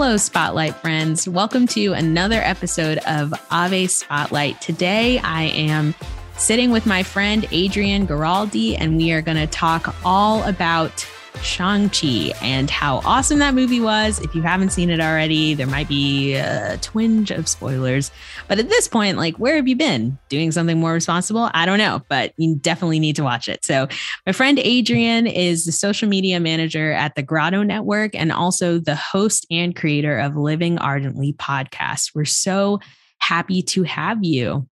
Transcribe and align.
Hello, 0.00 0.16
Spotlight 0.16 0.76
friends. 0.76 1.28
Welcome 1.28 1.66
to 1.66 1.92
another 1.92 2.40
episode 2.40 2.98
of 2.98 3.34
Ave 3.50 3.88
Spotlight. 3.88 4.60
Today, 4.60 5.18
I 5.18 5.46
am 5.46 5.92
sitting 6.36 6.70
with 6.70 6.86
my 6.86 7.02
friend 7.02 7.44
Adrian 7.50 8.06
Giraldi, 8.06 8.76
and 8.78 8.96
we 8.96 9.10
are 9.10 9.20
going 9.20 9.38
to 9.38 9.48
talk 9.48 9.92
all 10.04 10.44
about 10.44 11.04
Shang-Chi 11.42 12.32
and 12.42 12.70
how 12.70 13.00
awesome 13.04 13.38
that 13.38 13.54
movie 13.54 13.80
was. 13.80 14.18
If 14.20 14.34
you 14.34 14.42
haven't 14.42 14.70
seen 14.70 14.90
it 14.90 15.00
already, 15.00 15.54
there 15.54 15.66
might 15.66 15.88
be 15.88 16.34
a 16.34 16.78
twinge 16.82 17.30
of 17.30 17.48
spoilers. 17.48 18.10
But 18.48 18.58
at 18.58 18.68
this 18.68 18.88
point, 18.88 19.16
like, 19.16 19.36
where 19.36 19.56
have 19.56 19.68
you 19.68 19.76
been? 19.76 20.18
Doing 20.28 20.52
something 20.52 20.78
more 20.78 20.92
responsible? 20.92 21.50
I 21.54 21.66
don't 21.66 21.78
know, 21.78 22.02
but 22.08 22.32
you 22.36 22.56
definitely 22.56 22.98
need 22.98 23.16
to 23.16 23.24
watch 23.24 23.48
it. 23.48 23.64
So, 23.64 23.88
my 24.26 24.32
friend 24.32 24.58
Adrian 24.58 25.26
is 25.26 25.64
the 25.64 25.72
social 25.72 26.08
media 26.08 26.40
manager 26.40 26.92
at 26.92 27.14
the 27.14 27.22
Grotto 27.22 27.62
Network 27.62 28.14
and 28.14 28.32
also 28.32 28.78
the 28.78 28.96
host 28.96 29.46
and 29.50 29.74
creator 29.74 30.18
of 30.18 30.36
Living 30.36 30.78
Ardently 30.78 31.32
podcast. 31.34 32.12
We're 32.14 32.24
so 32.24 32.80
happy 33.18 33.62
to 33.62 33.82
have 33.84 34.18
you. 34.22 34.68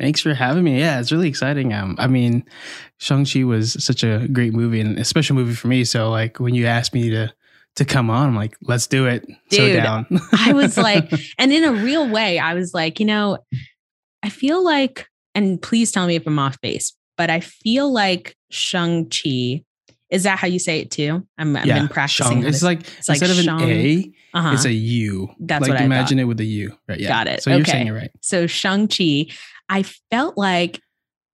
Thanks 0.00 0.20
for 0.22 0.32
having 0.32 0.64
me. 0.64 0.78
Yeah, 0.78 0.98
it's 0.98 1.12
really 1.12 1.28
exciting. 1.28 1.74
Um, 1.74 1.94
I 1.98 2.06
mean, 2.06 2.42
Shang-Chi 2.98 3.44
was 3.44 3.84
such 3.84 4.02
a 4.02 4.26
great 4.32 4.54
movie 4.54 4.80
and 4.80 4.98
a 4.98 5.04
special 5.04 5.36
movie 5.36 5.54
for 5.54 5.68
me. 5.68 5.84
So 5.84 6.08
like 6.10 6.40
when 6.40 6.54
you 6.54 6.64
asked 6.66 6.94
me 6.94 7.10
to 7.10 7.32
to 7.76 7.84
come 7.84 8.10
on, 8.10 8.28
I'm 8.28 8.34
like, 8.36 8.56
let's 8.62 8.86
do 8.86 9.06
it. 9.06 9.26
Dude, 9.50 9.74
so 9.74 9.74
down. 9.74 10.06
I 10.32 10.52
was 10.54 10.76
like, 10.88 11.12
and 11.38 11.52
in 11.52 11.62
a 11.64 11.72
real 11.72 12.08
way, 12.08 12.38
I 12.38 12.54
was 12.54 12.74
like, 12.74 12.98
you 12.98 13.06
know, 13.06 13.38
I 14.24 14.28
feel 14.30 14.64
like, 14.64 15.06
and 15.36 15.60
please 15.62 15.92
tell 15.92 16.06
me 16.06 16.16
if 16.16 16.26
I'm 16.26 16.38
off 16.38 16.60
base, 16.60 16.96
but 17.16 17.30
I 17.30 17.40
feel 17.40 17.92
like 17.92 18.34
Shang-Chi. 18.50 19.62
Is 20.10 20.24
that 20.24 20.40
how 20.40 20.48
you 20.48 20.58
say 20.58 20.80
it 20.80 20.90
too? 20.90 21.24
I'm, 21.38 21.56
I've 21.56 21.66
yeah, 21.66 21.78
been 21.78 21.88
practicing. 21.88 22.42
Shang. 22.42 22.44
It's 22.44 22.64
like 22.64 22.80
It's 22.98 23.08
like 23.08 23.22
instead 23.22 23.38
of 23.38 23.44
Shang- 23.44 23.62
an 23.62 23.70
A, 23.70 24.12
uh-huh. 24.34 24.52
it's 24.54 24.64
a 24.64 24.72
U. 24.72 25.28
That's 25.38 25.62
like 25.62 25.70
what 25.70 25.80
I 25.80 25.84
imagine 25.84 26.18
thought. 26.18 26.22
it 26.22 26.24
with 26.24 26.40
a 26.40 26.44
U. 26.44 26.76
Right. 26.88 26.98
Yeah. 26.98 27.08
Got 27.08 27.28
it. 27.28 27.42
So 27.44 27.50
you're 27.50 27.60
Okay. 27.60 27.70
saying 27.70 27.86
it 27.86 27.92
right. 27.92 28.10
So 28.20 28.48
Shang-Chi, 28.48 29.26
I 29.70 29.84
felt 30.10 30.36
like 30.36 30.80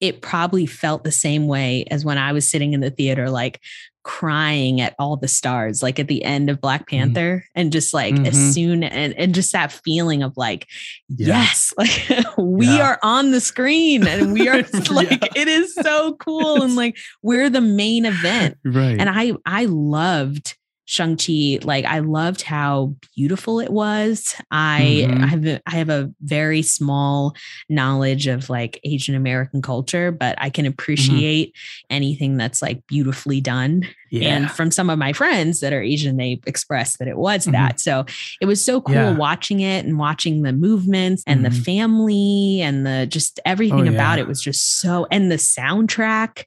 it 0.01 0.21
probably 0.21 0.67
felt 0.67 1.03
the 1.05 1.11
same 1.11 1.47
way 1.49 1.85
as 1.91 2.05
when 2.05 2.19
I 2.19 2.33
was 2.33 2.49
sitting 2.49 2.75
in 2.75 2.81
the 2.81 2.91
theater, 2.91 3.31
like 3.31 3.61
crying 4.05 4.81
at 4.81 4.95
all 5.01 5.17
the 5.17 5.27
stars, 5.27 5.83
like 5.83 5.99
at 5.99 6.07
the 6.07 6.23
end 6.23 6.49
of 6.51 6.61
Black 6.61 6.87
Panther. 6.89 7.45
And 7.57 7.73
just 7.73 7.93
like 7.95 8.15
as 8.21 8.37
Mhm. 8.37 8.53
soon 8.55 8.83
and, 8.85 9.15
and 9.15 9.35
just 9.35 9.51
that 9.53 9.73
feeling 9.73 10.23
of 10.23 10.37
like, 10.37 10.69
Yeah. 11.09 11.39
yes, 11.39 11.73
like 11.79 12.07
we 12.39 12.67
Yeah. 12.67 12.83
are 12.91 12.99
on 13.03 13.31
the 13.33 13.41
screen 13.41 14.07
and 14.07 14.33
we 14.33 14.49
are 14.49 14.63
like, 14.91 15.11
Yeah. 15.11 15.29
it 15.35 15.49
is 15.49 15.75
so 15.75 16.15
cool. 16.17 16.63
And 16.63 16.77
like 16.77 16.97
we're 17.23 17.49
the 17.51 17.61
main 17.63 18.05
event 18.05 18.59
Right. 18.65 19.01
and 19.01 19.09
I 19.11 19.33
I 19.47 19.65
loved 19.65 20.57
Shang-Chi. 20.87 21.59
Like 21.63 21.85
I 21.85 21.99
loved 21.99 22.43
how 22.43 22.95
beautiful 23.17 23.61
it 23.61 23.71
was. 23.71 24.35
I 24.51 25.07
Mhm. 25.09 25.23
I 25.23 25.27
have 25.27 25.47
a, 25.47 25.61
I 25.67 25.71
have 25.73 25.89
a 25.91 26.11
very 26.23 26.63
small 26.63 27.35
knowledge 27.69 28.27
of 28.29 28.49
like 28.49 28.81
Asian 28.85 29.15
American 29.15 29.61
culture, 29.63 30.11
but 30.13 30.37
I 30.39 30.49
can 30.49 30.65
appreciate 30.65 31.53
anything 31.91 32.37
that's 32.37 32.63
like 32.63 32.87
beautifully 32.87 33.41
done. 33.41 33.83
yeah. 34.13 34.37
And 34.37 34.51
from 34.51 34.71
some 34.71 34.89
of 34.89 34.99
my 35.01 35.13
friends 35.13 35.59
that 35.61 35.73
are 35.73 35.83
Asian, 35.83 36.17
they 36.17 36.41
expressed 36.47 37.01
that 37.01 37.09
it 37.09 37.19
was 37.19 37.47
Mhm. 37.47 37.53
that. 37.53 37.81
So 37.81 38.07
it 38.41 38.47
was 38.47 38.65
so 38.65 38.81
cool 38.81 38.95
Yeah. 38.95 39.17
watching 39.17 39.61
it 39.61 39.85
and 39.85 39.99
watching 39.99 40.43
the 40.43 40.53
movements 40.53 41.25
and 41.27 41.45
the 41.45 41.51
Mhm. 41.51 41.65
family 41.65 42.61
and 42.63 42.87
the 42.87 43.07
just 43.11 43.41
everything 43.45 43.89
Oh, 43.89 43.93
about 43.93 44.17
yeah. 44.19 44.23
it 44.23 44.29
was 44.29 44.41
just 44.41 44.79
so 44.81 45.09
and 45.11 45.31
the 45.31 45.37
soundtrack 45.37 46.45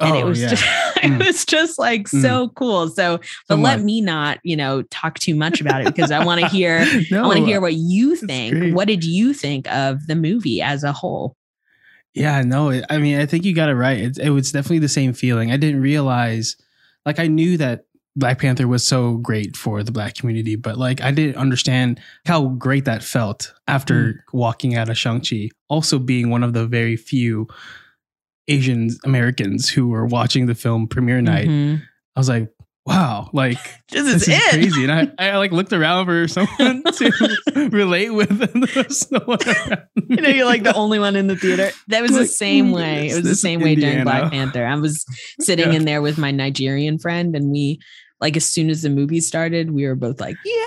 and 0.00 0.16
it 0.16 0.22
Oh, 0.24 0.26
was 0.28 0.40
yeah. 0.40 0.48
just 0.50 0.64
Mm. 1.02 1.20
it 1.20 1.26
was 1.26 1.44
just 1.44 1.78
like 1.80 2.02
Mm. 2.04 2.22
so 2.22 2.48
cool 2.50 2.88
so 2.88 3.18
but 3.48 3.58
let 3.58 3.80
me 3.80 4.00
not 4.00 4.38
you 4.44 4.54
know 4.56 4.82
talk 4.82 5.18
too 5.18 5.34
much 5.34 5.60
about 5.60 5.80
it 5.80 5.86
because 5.92 6.12
i 6.12 6.24
want 6.24 6.40
to 6.40 6.46
hear 6.56 6.78
i 7.12 7.20
want 7.22 7.38
to 7.38 7.44
hear 7.44 7.60
what 7.60 7.74
you 7.74 8.14
think 8.14 8.72
what 8.76 8.86
did 8.86 9.02
you 9.02 9.34
think 9.34 9.68
of 9.72 10.06
the 10.06 10.14
movie 10.14 10.62
as 10.62 10.84
a 10.84 10.92
whole 10.92 11.34
Yeah, 12.14 12.42
no, 12.42 12.70
I 12.90 12.98
mean, 12.98 13.18
I 13.18 13.26
think 13.26 13.44
you 13.44 13.54
got 13.54 13.68
it 13.70 13.74
right. 13.74 13.98
It, 13.98 14.18
it 14.18 14.30
was 14.30 14.52
definitely 14.52 14.80
the 14.80 14.88
same 14.88 15.12
feeling. 15.14 15.50
I 15.50 15.56
didn't 15.56 15.80
realize, 15.80 16.56
like, 17.06 17.18
I 17.18 17.26
knew 17.26 17.56
that 17.56 17.86
Black 18.16 18.38
Panther 18.38 18.68
was 18.68 18.86
so 18.86 19.16
great 19.16 19.56
for 19.56 19.82
the 19.82 19.92
black 19.92 20.14
community, 20.14 20.54
but 20.56 20.76
like, 20.76 21.00
I 21.00 21.10
didn't 21.10 21.36
understand 21.36 21.98
how 22.26 22.48
great 22.48 22.84
that 22.84 23.02
felt 23.02 23.54
after 23.66 24.22
walking 24.34 24.76
out 24.76 24.90
of 24.90 24.98
Shang-Chi. 24.98 25.48
Also, 25.68 25.98
being 25.98 26.28
one 26.28 26.44
of 26.44 26.52
the 26.52 26.66
very 26.66 26.96
few 26.96 27.48
Asian 28.48 28.90
Americans 29.04 29.68
who 29.68 29.88
were 29.88 30.06
watching 30.06 30.46
the 30.46 30.54
film 30.54 30.86
premiere 30.88 31.20
night, 31.20 31.48
Mhm. 31.48 31.82
I 32.16 32.20
was 32.20 32.28
like, 32.28 32.50
wow, 32.84 33.30
like, 33.32 33.58
this 33.90 34.06
is 34.06 34.26
this 34.26 34.28
is 34.28 34.34
it. 34.34 34.50
crazy. 34.50 34.84
And 34.84 34.92
I, 34.92 35.08
I 35.32 35.36
like 35.38 35.52
looked 35.52 35.72
around 35.72 36.06
for 36.06 36.26
someone 36.28 36.82
to 36.94 37.68
relate 37.70 38.10
with, 38.10 38.30
and 38.30 38.64
there 38.64 38.84
was 38.84 39.10
no 39.10 39.20
one 39.20 39.38
you 40.08 40.16
know 40.16 40.28
you're 40.28 40.44
like 40.46 40.62
the 40.64 40.74
only 40.74 40.98
one 40.98 41.14
in 41.16 41.26
the 41.28 41.36
theater? 41.36 41.70
That 41.88 42.02
was 42.02 42.12
the 42.12 42.26
same 42.26 42.72
way. 42.72 43.08
It 43.08 43.14
was 43.14 43.24
the 43.24 43.34
same 43.36 43.60
way 43.60 43.74
during 43.76 44.02
black 44.04 44.30
panther. 44.32 44.66
I 44.66 44.74
was 44.74 45.04
sitting 45.40 45.70
Yeah. 45.70 45.76
in 45.78 45.84
there 45.84 46.02
with 46.02 46.18
my 46.18 46.30
nigerian 46.32 46.98
friend 46.98 47.34
and 47.36 47.50
we 47.50 47.80
like 48.20 48.36
as 48.36 48.44
soon 48.44 48.68
as 48.70 48.82
the 48.82 48.90
movie 48.90 49.20
started 49.20 49.70
we 49.72 49.84
were 49.86 49.96
both 49.96 50.20
like 50.20 50.36
yeah 50.44 50.64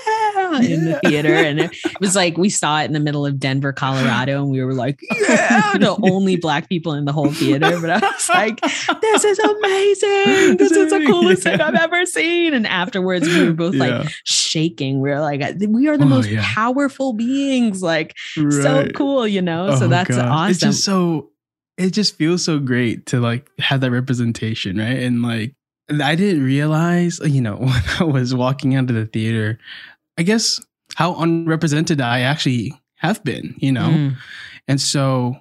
in 0.63 0.85
the 0.85 0.99
theater 1.05 1.33
and 1.33 1.59
it 1.59 1.75
was 1.99 2.15
like 2.15 2.37
we 2.37 2.49
saw 2.49 2.81
it 2.81 2.85
in 2.85 2.93
the 2.93 2.99
middle 2.99 3.25
of 3.25 3.39
denver 3.39 3.73
colorado 3.73 4.41
and 4.41 4.49
we 4.51 4.63
were 4.63 4.73
like 4.73 4.99
yeah 5.21 5.73
the 5.77 5.95
only 6.03 6.35
black 6.35 6.69
people 6.69 6.93
in 6.93 7.05
the 7.05 7.11
whole 7.13 7.31
theater. 7.31 7.79
But 7.79 7.89
i 7.89 7.99
was 7.99 8.29
like 8.29 8.59
this 9.01 9.23
is 9.23 9.39
amazing. 9.39 10.57
This 10.57 10.71
is 10.71 10.89
the 10.91 11.03
coolest 11.05 11.43
thing 11.43 11.59
i've 11.61 11.75
ever 11.75 12.05
seen. 12.05 12.53
And 12.53 12.65
afterwards 12.67 13.27
we 13.27 13.45
were 13.45 13.53
both 13.53 13.75
like 13.75 14.07
shaking. 14.23 14.99
We 15.01 15.09
were 15.09 15.19
like 15.21 15.41
we 15.67 15.87
are 15.87 15.97
the 15.97 16.05
Oh, 16.05 16.07
most 16.07 16.29
yeah. 16.29 16.41
powerful 16.43 17.13
beings. 17.13 17.81
Like 17.83 18.15
so 18.35 18.87
cool 18.95 19.27
you 19.27 19.41
know? 19.41 19.75
So 19.75 19.85
Oh, 19.85 19.87
that's 19.87 20.09
God. 20.15 20.27
awesome. 20.27 20.51
It's 20.51 20.59
just 20.59 20.83
so 20.83 21.29
it 21.77 21.89
just 21.91 22.15
feels 22.15 22.43
so 22.43 22.57
great 22.59 23.05
to 23.07 23.19
like 23.19 23.49
have 23.59 23.81
that 23.81 23.91
representation, 23.91 24.77
right? 24.77 24.99
And 24.99 25.21
like 25.21 25.53
I 26.01 26.15
didn't 26.15 26.43
realize, 26.43 27.19
you 27.23 27.41
know, 27.41 27.55
when 27.59 27.83
I 27.99 28.03
was 28.05 28.33
walking 28.33 28.75
out 28.75 28.89
of 28.89 28.95
the 28.95 29.05
theater, 29.05 29.59
I 30.17 30.23
guess 30.23 30.59
how 30.95 31.15
unrepresented 31.15 32.01
I 32.01 32.21
actually 32.21 32.73
have 32.95 33.23
been, 33.23 33.55
you 33.57 33.71
know? 33.71 33.89
Mm. 33.89 34.17
And 34.67 34.81
so 34.81 35.35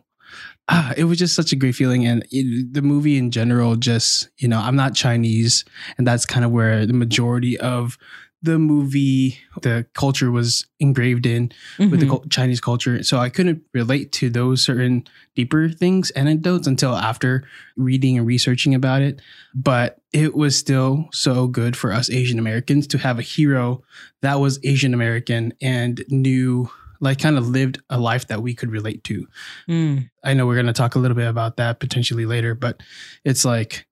ah, 0.69 0.93
it 0.97 1.05
was 1.05 1.19
just 1.19 1.35
such 1.35 1.53
a 1.53 1.57
great 1.57 1.75
feeling. 1.75 2.07
And 2.07 2.25
it, 2.31 2.73
the 2.73 2.83
movie 2.83 3.19
in 3.19 3.31
general, 3.31 3.77
just, 3.77 4.29
you 4.39 4.49
know, 4.49 4.59
I'm 4.59 4.77
not 4.77 4.95
Chinese. 4.95 5.65
And 5.99 6.07
that's 6.07 6.27
kind 6.27 6.45
of 6.45 6.51
where 6.51 6.87
the 6.87 6.93
majority 6.93 7.59
of 7.59 7.99
the 8.45 8.59
movie, 8.59 9.39
the 9.63 9.87
culture 9.95 10.31
was 10.31 10.67
engraved 10.79 11.25
in 11.27 11.51
with 11.79 12.01
the 12.01 12.07
Mhm. 12.07 12.31
Chinese 12.31 12.61
culture. 12.61 13.03
So 13.03 13.19
I 13.19 13.31
couldn't 13.31 13.63
relate 13.73 14.13
to 14.13 14.29
those 14.29 14.63
certain 14.63 15.05
deeper 15.35 15.69
things, 15.71 16.11
anecdotes, 16.11 16.67
until 16.67 16.95
after 16.95 17.45
reading 17.77 18.19
and 18.19 18.27
researching 18.27 18.75
about 18.75 19.03
it. 19.03 19.21
But 19.55 19.99
it 20.13 20.35
was 20.35 20.57
still 20.57 21.09
so 21.13 21.47
good 21.49 21.77
for 21.77 21.93
us 21.93 22.11
Asian 22.11 22.39
Americans 22.39 22.87
to 22.89 22.99
have 22.99 23.19
a 23.19 23.23
hero 23.23 23.83
that 24.21 24.41
was 24.41 24.61
Asian 24.63 24.93
American 24.95 25.53
and 25.63 26.05
knew, 26.09 26.71
like, 27.01 27.19
kind 27.19 27.39
of 27.39 27.49
lived 27.49 27.81
a 27.89 27.99
life 27.99 28.29
that 28.29 28.43
we 28.43 28.55
could 28.55 28.71
relate 28.71 29.05
to. 29.05 29.27
Mm. 29.69 30.11
I 30.23 30.35
know 30.35 30.47
we're 30.47 30.55
going 30.55 30.67
to 30.67 30.73
talk 30.73 30.95
a 30.95 30.99
little 30.99 31.17
bit 31.17 31.29
about 31.29 31.57
that 31.57 31.81
potentially 31.81 32.27
later, 32.27 32.55
but 32.55 32.83
it's 33.25 33.45
like 33.45 33.87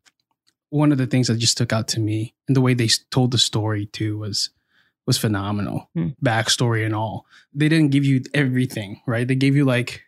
one 0.73 0.91
of 0.91 0.97
the 0.97 1.07
things 1.07 1.27
that 1.27 1.37
just 1.37 1.53
stuck 1.53 1.71
out 1.71 1.87
to 1.87 2.01
me 2.01 2.35
and 2.49 2.57
the 2.57 2.61
way 2.63 2.73
they 2.73 2.89
told 3.11 3.31
the 3.31 3.39
story 3.39 3.87
too 3.87 4.19
was 4.19 4.51
was 5.07 5.19
phenomenal. 5.19 5.91
Hmm. 5.95 6.09
backstory 6.25 6.87
and 6.87 6.95
all. 6.95 7.27
They 7.53 7.69
didn't 7.69 7.91
give 7.91 8.05
you 8.05 8.23
everything 8.33 9.01
right? 9.07 9.29
They 9.29 9.35
gave 9.35 9.55
you 9.55 9.65
like 9.65 10.03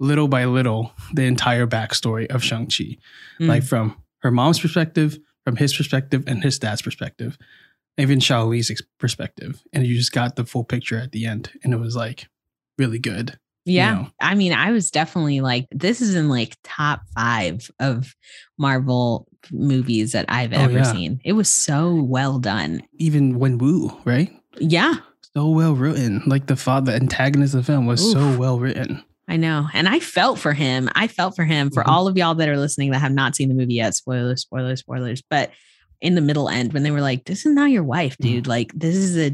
little 0.00 0.26
by 0.26 0.46
little 0.46 0.92
the 1.12 1.22
entire 1.22 1.66
backstory 1.66 2.26
of 2.26 2.42
shang-chi. 2.42 2.98
Mm. 3.40 3.48
like 3.48 3.62
from 3.62 3.96
her 4.22 4.32
mom's 4.32 4.58
perspective 4.58 5.18
from 5.44 5.56
his 5.56 5.76
perspective 5.76 6.24
and 6.26 6.42
his 6.42 6.58
dad's 6.58 6.82
perspective. 6.82 7.38
Even 7.98 8.20
Xialing's 8.20 8.82
perspective. 8.98 9.62
And 9.72 9.86
you 9.86 9.96
just 9.96 10.12
got 10.12 10.34
the 10.34 10.44
full 10.44 10.64
picture 10.64 10.98
at 10.98 11.12
the 11.12 11.26
end 11.26 11.52
and 11.62 11.72
it 11.72 11.78
was 11.78 11.94
like 11.94 12.28
really 12.76 12.98
good 12.98 13.38
yeah 13.64 13.94
know. 13.94 14.08
i 14.20 14.34
mean 14.34 14.52
i 14.52 14.70
was 14.72 14.90
definitely 14.90 15.40
like 15.40 15.66
this 15.70 16.00
is 16.00 16.14
in 16.14 16.28
like 16.28 16.56
top 16.64 17.00
five 17.14 17.70
of 17.80 18.14
marvel 18.58 19.26
movies 19.50 20.12
that 20.12 20.24
i've 20.28 20.52
Oh, 20.52 20.56
ever 20.60 20.78
yeah. 20.78 20.82
seen 20.92 21.20
it 21.24 21.32
was 21.32 21.48
so 21.48 21.94
well 21.94 22.38
done 22.38 22.82
even 22.98 23.38
Wenwu 23.38 24.04
right 24.04 24.30
yeah 24.58 24.94
so 25.34 25.48
well 25.48 25.74
written. 25.74 26.22
Like 26.26 26.44
the 26.46 26.56
father, 26.56 26.92
antagonist 26.92 27.54
of 27.54 27.60
the 27.64 27.72
film 27.72 27.86
was 27.86 28.12
so 28.12 28.36
well 28.36 28.58
written. 28.58 29.02
I 29.26 29.38
know. 29.38 29.66
And 29.72 29.88
I 29.88 29.98
felt 29.98 30.38
for 30.38 30.52
him. 30.52 30.90
I 30.94 31.06
felt 31.08 31.34
for 31.36 31.44
him 31.44 31.70
for 31.70 31.82
Mhm. 31.82 31.88
all 31.88 32.06
of 32.06 32.18
y'all 32.18 32.34
that 32.34 32.50
are 32.50 32.58
listening 32.58 32.90
that 32.90 32.98
have 32.98 33.12
not 33.12 33.34
seen 33.34 33.48
the 33.48 33.54
movie 33.54 33.76
yet. 33.76 33.94
Spoilers, 33.94 34.42
spoilers, 34.42 34.80
spoilers. 34.80 35.22
But 35.22 35.50
in 36.02 36.16
the 36.16 36.20
middle 36.20 36.50
end, 36.50 36.74
when 36.74 36.82
they 36.82 36.90
were 36.90 37.00
like, 37.00 37.24
this 37.24 37.46
is 37.46 37.54
not 37.54 37.70
your 37.70 37.82
wife, 37.82 38.14
dude. 38.18 38.46
Like, 38.46 38.72
this 38.74 38.94
is 38.94 39.16
a 39.16 39.30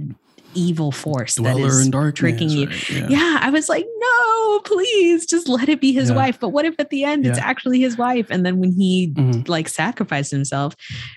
evil 0.55 0.91
force 0.93 1.35
that. 1.37 1.43
Dweller 1.43 1.69
is 1.69 1.85
in 1.87 1.91
darkness. 1.91 2.19
tricking 2.19 2.49
you. 2.51 2.67
right? 2.69 2.91
Yeah. 2.91 3.07
Yeah. 3.09 3.39
I 3.41 3.51
was 3.51 3.69
like, 3.69 3.87
no, 3.99 4.59
please 4.61 5.27
just 5.27 5.49
let 5.49 5.69
it 5.69 5.81
be 5.81 5.93
his 5.93 6.11
Yeah. 6.11 6.17
wife. 6.17 6.41
But 6.41 6.51
what 6.51 6.65
if 6.65 6.75
at 6.79 6.91
the 6.91 7.05
end 7.05 7.27
it's 7.27 7.39
actually 7.39 7.81
his 7.81 7.97
wife? 7.97 8.27
And 8.31 8.45
then 8.45 8.59
when 8.59 8.73
he 8.73 9.13
Mhm. 9.17 9.49
like 9.49 9.69
sacrificed 9.69 10.31
himself 10.31 10.75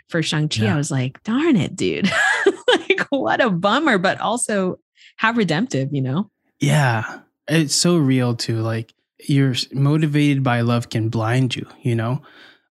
for 0.10 0.22
Shang-Chi, 0.22 0.64
Yeah. 0.64 0.74
I 0.74 0.78
was 0.78 0.92
like, 0.92 1.22
darn 1.24 1.56
it, 1.56 1.76
dude. 1.76 2.12
like, 2.68 3.02
what 3.10 3.42
a 3.42 3.50
bummer. 3.50 3.98
But 3.98 4.20
also, 4.20 4.80
how 5.18 5.32
redemptive, 5.34 5.90
you 5.92 6.02
know? 6.02 6.30
Yeah. 6.60 7.20
It's 7.48 7.76
so 7.76 7.98
real 7.98 8.36
too. 8.36 8.58
Like 8.62 8.94
you're 9.28 9.56
motivated 9.74 10.44
by 10.44 10.62
love 10.62 10.90
can 10.90 11.10
blind 11.10 11.56
you, 11.56 11.68
you 11.82 11.96
know? 11.96 12.22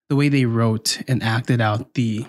The 0.08 0.16
way 0.16 0.28
they 0.28 0.44
wrote 0.44 1.00
and 1.06 1.22
acted 1.22 1.60
out 1.60 1.94
the 1.94 2.26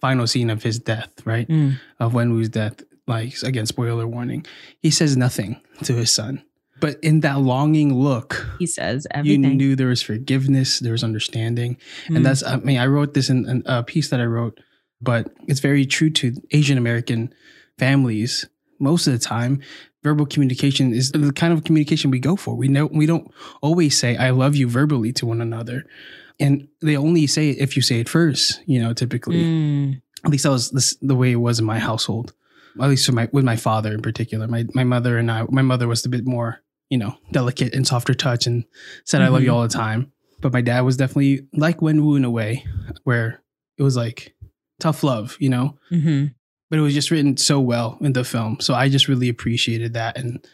final 0.00 0.26
scene 0.26 0.50
of 0.50 0.62
his 0.62 0.78
death, 0.78 1.10
right? 1.24 1.48
Mm. 1.48 1.78
Of 1.98 2.12
Wenwu's 2.12 2.48
death, 2.48 2.82
like 3.10 3.34
again, 3.42 3.66
spoiler 3.66 4.06
warning. 4.06 4.46
He 4.80 4.90
says 4.90 5.16
nothing 5.16 5.60
to 5.84 5.92
his 5.94 6.10
son. 6.10 6.42
But 6.80 6.96
in 7.02 7.20
that 7.20 7.40
longing 7.40 7.92
look, 7.92 8.46
He 8.58 8.66
says 8.66 9.06
everything. 9.10 9.44
you 9.44 9.54
knew 9.56 9.76
there 9.76 9.88
was 9.88 10.00
forgiveness, 10.00 10.78
there 10.78 10.92
was 10.92 11.04
understanding. 11.04 11.76
Mm. 12.08 12.16
And 12.16 12.24
that's, 12.26 12.42
I 12.42 12.56
mean, 12.56 12.78
I 12.78 12.86
wrote 12.86 13.12
this 13.12 13.28
in, 13.28 13.46
in 13.46 13.62
a 13.66 13.82
piece 13.82 14.08
that 14.08 14.20
I 14.20 14.24
wrote, 14.24 14.58
but 15.02 15.28
it's 15.46 15.60
very 15.60 15.84
true 15.84 16.08
to 16.20 16.32
Asian 16.52 16.78
American 16.78 17.34
families. 17.78 18.46
Most 18.78 19.06
of 19.06 19.12
the 19.12 19.18
time, 19.18 19.60
verbal 20.02 20.24
communication 20.24 20.94
is 20.94 21.12
the 21.12 21.32
kind 21.32 21.52
of 21.52 21.64
communication 21.64 22.10
we 22.10 22.18
go 22.18 22.34
for. 22.36 22.54
We 22.56 22.68
know 22.68 22.86
we 22.86 23.04
don't 23.04 23.30
always 23.60 23.98
say 23.98 24.16
"I 24.16 24.30
love 24.30 24.56
you" 24.56 24.66
verbally 24.66 25.12
to 25.14 25.26
one 25.26 25.42
another, 25.42 25.84
and 26.38 26.66
they 26.80 26.96
only 26.96 27.26
say 27.26 27.50
it 27.50 27.58
if 27.58 27.76
you 27.76 27.82
say 27.82 28.00
it 28.00 28.08
first. 28.08 28.62
You 28.64 28.80
know, 28.80 28.94
typically, 28.94 29.42
Mm. 29.44 30.00
at 30.24 30.30
least 30.30 30.44
that 30.44 30.50
was 30.50 30.70
this, 30.70 30.96
the 31.02 31.14
way 31.14 31.32
it 31.32 31.36
was 31.48 31.58
in 31.60 31.66
my 31.66 31.78
household. 31.78 32.32
At 32.80 32.88
least 32.88 33.08
with 33.08 33.14
my 33.16 33.28
with 33.32 33.44
my 33.44 33.56
father 33.56 33.92
in 33.92 34.02
particular. 34.02 34.46
My 34.48 34.64
my 34.74 34.84
mother 34.84 35.18
and 35.18 35.30
I. 35.30 35.44
My 35.50 35.62
mother 35.62 35.86
was 35.88 36.04
a 36.04 36.08
bit 36.08 36.26
more, 36.26 36.62
you 36.88 36.98
know, 36.98 37.16
delicate 37.32 37.74
and 37.74 37.86
softer 37.86 38.14
touch, 38.14 38.46
and 38.46 38.64
said 39.04 39.22
"I 39.22 39.28
love 39.28 39.42
you" 39.42 39.50
Mhm. 39.50 39.54
all 39.54 39.62
the 39.62 39.68
time. 39.68 40.12
But 40.40 40.52
my 40.52 40.60
dad 40.62 40.80
was 40.80 40.96
definitely 40.96 41.46
like 41.52 41.80
Wenwu 41.80 42.16
in 42.16 42.24
a 42.24 42.30
way, 42.30 42.64
where 43.04 43.42
it 43.76 43.82
was 43.82 43.96
like 43.96 44.34
tough 44.78 45.02
love, 45.04 45.36
you 45.40 45.50
know 45.50 45.76
hmm 45.90 46.26
but 46.70 46.78
it 46.78 46.82
was 46.82 46.94
just 46.94 47.10
written 47.10 47.36
so 47.36 47.58
well 47.60 47.98
in 48.00 48.12
the 48.12 48.22
film. 48.24 48.56
So 48.60 48.74
I 48.74 48.88
just 48.88 49.08
really 49.08 49.28
appreciated 49.28 49.92
that. 49.94 50.16
And 50.16 50.46